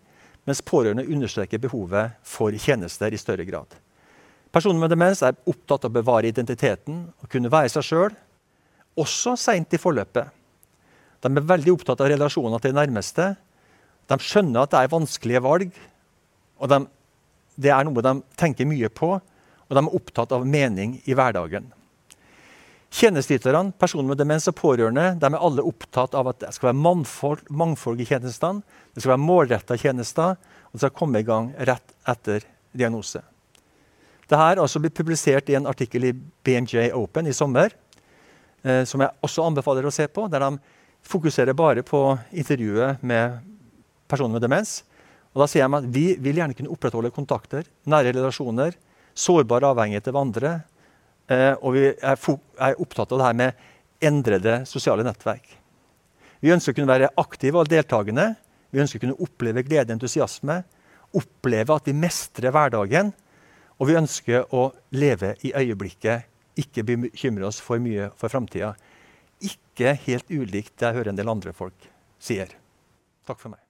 mens 0.47 0.63
pårørende 0.65 1.05
understreker 1.05 1.61
behovet 1.61 2.15
for 2.25 2.55
tjenester 2.55 3.13
i 3.13 3.19
større 3.19 3.45
grad. 3.45 3.75
Personer 4.49 4.81
med 4.81 4.89
demens 4.89 5.21
er 5.25 5.37
opptatt 5.49 5.85
av 5.85 5.91
å 5.91 5.97
bevare 5.99 6.29
identiteten 6.31 7.03
og 7.21 7.29
kunne 7.29 7.51
være 7.53 7.69
seg 7.69 7.85
sjøl, 7.85 8.15
også 8.99 9.35
seint 9.37 9.73
i 9.75 9.79
forløpet. 9.79 10.31
De 11.21 11.29
er 11.29 11.49
veldig 11.51 11.75
opptatt 11.75 12.01
av 12.01 12.09
relasjoner 12.09 12.61
til 12.63 12.73
de 12.73 12.79
nærmeste. 12.79 13.33
De 14.09 14.17
skjønner 14.23 14.63
at 14.63 14.73
det 14.73 14.81
er 14.81 14.93
vanskelige 14.93 15.43
valg, 15.45 15.75
og 16.59 16.71
de, 16.71 16.79
det 17.61 17.73
er 17.75 17.85
noe 17.85 18.03
de 18.03 18.15
tenker 18.39 18.67
mye 18.67 18.89
på. 18.89 19.17
Og 19.69 19.77
de 19.77 19.83
er 19.83 19.97
opptatt 19.99 20.31
av 20.33 20.47
mening 20.49 20.97
i 21.05 21.13
hverdagen. 21.13 21.67
Tjenesteyterne, 22.89 23.69
personer 23.77 24.09
med 24.09 24.17
demens 24.17 24.49
og 24.49 24.55
pårørende, 24.57 25.11
de 25.21 25.27
er 25.29 25.37
alle 25.37 25.61
opptatt 25.61 26.15
av 26.17 26.31
at 26.31 26.39
det 26.41 26.55
skal 26.55 26.71
være 26.71 26.81
mangfold, 26.81 27.43
mangfold 27.53 28.01
i 28.01 28.07
tjenestene, 28.09 28.65
det 28.95 29.03
skal 29.03 29.13
være 29.13 29.27
målretta 29.27 29.77
tjenester, 29.77 30.39
og 30.65 30.73
det 30.73 30.81
skal 30.81 30.95
komme 30.97 31.21
i 31.21 31.27
gang 31.27 31.51
rett 31.69 31.93
etter 32.09 32.47
diagnose. 32.73 33.21
Dette 34.29 34.37
her 34.45 34.59
også 34.61 34.77
blitt 34.77 34.93
publisert 34.93 35.47
i 35.49 35.55
en 35.57 35.65
artikkel 35.65 36.03
i 36.05 36.11
BMJ 36.13 36.91
Open 36.93 37.25
i 37.25 37.33
sommer, 37.33 37.71
eh, 38.61 38.83
som 38.85 39.01
jeg 39.01 39.09
også 39.25 39.41
anbefaler 39.41 39.87
å 39.89 39.93
se 39.93 40.05
på, 40.05 40.27
der 40.29 40.43
de 40.43 40.59
fokuserer 41.01 41.55
bare 41.57 41.81
på 41.81 42.03
intervjuet 42.29 43.01
med 43.01 43.39
personer 44.05 44.35
med 44.35 44.43
demens. 44.43 44.83
Og 45.33 45.41
da 45.41 45.47
sier 45.49 45.65
de 45.65 45.79
at 45.79 45.87
Vi 45.89 46.13
vil 46.21 46.37
gjerne 46.37 46.53
kunne 46.53 46.69
opprettholde 46.69 47.09
kontakter, 47.09 47.63
nære 47.89 48.13
relasjoner, 48.13 48.77
sårbare 49.17 49.71
avhengigheter 49.73 50.13
av 50.13 50.21
andre. 50.21 50.51
Eh, 51.27 51.55
og 51.63 51.73
vi 51.73 51.87
er, 51.89 52.19
er, 52.61 52.77
opptatt 52.77 53.11
av 53.11 53.17
det 53.17 53.25
her 53.25 53.39
med 53.39 53.65
endrede 53.99 54.59
sosiale 54.69 55.03
nettverk. 55.03 55.57
Vi 56.39 56.53
ønsker 56.53 56.71
å 56.71 56.77
kunne 56.77 56.93
være 56.93 57.09
aktive 57.17 57.57
og 57.57 57.71
deltakende. 57.71 58.35
Vi 58.69 58.79
ønsker 58.79 59.01
å 59.01 59.05
kunne 59.07 59.25
oppleve 59.25 59.65
glede 59.65 59.89
og 59.89 59.97
entusiasme. 59.97 60.59
Oppleve 61.17 61.73
at 61.73 61.89
vi 61.89 61.97
mestrer 61.97 62.53
hverdagen 62.53 63.09
og 63.79 63.87
vi 63.87 63.95
ønsker 63.99 64.49
å 64.55 64.69
leve 64.91 65.35
i 65.47 65.53
øyeblikket, 65.55 66.27
ikke 66.59 66.83
bekymre 66.83 67.47
oss 67.47 67.61
for 67.63 67.79
mye 67.79 68.09
for 68.19 68.31
framtida. 68.31 68.73
Ikke 69.39 69.95
helt 70.03 70.27
ulikt 70.27 70.75
det 70.75 70.89
jeg 70.89 70.99
hører 70.99 71.13
en 71.13 71.21
del 71.21 71.31
andre 71.31 71.55
folk 71.55 71.87
sier. 72.19 72.51
Takk 73.27 73.39
for 73.39 73.55
meg. 73.55 73.68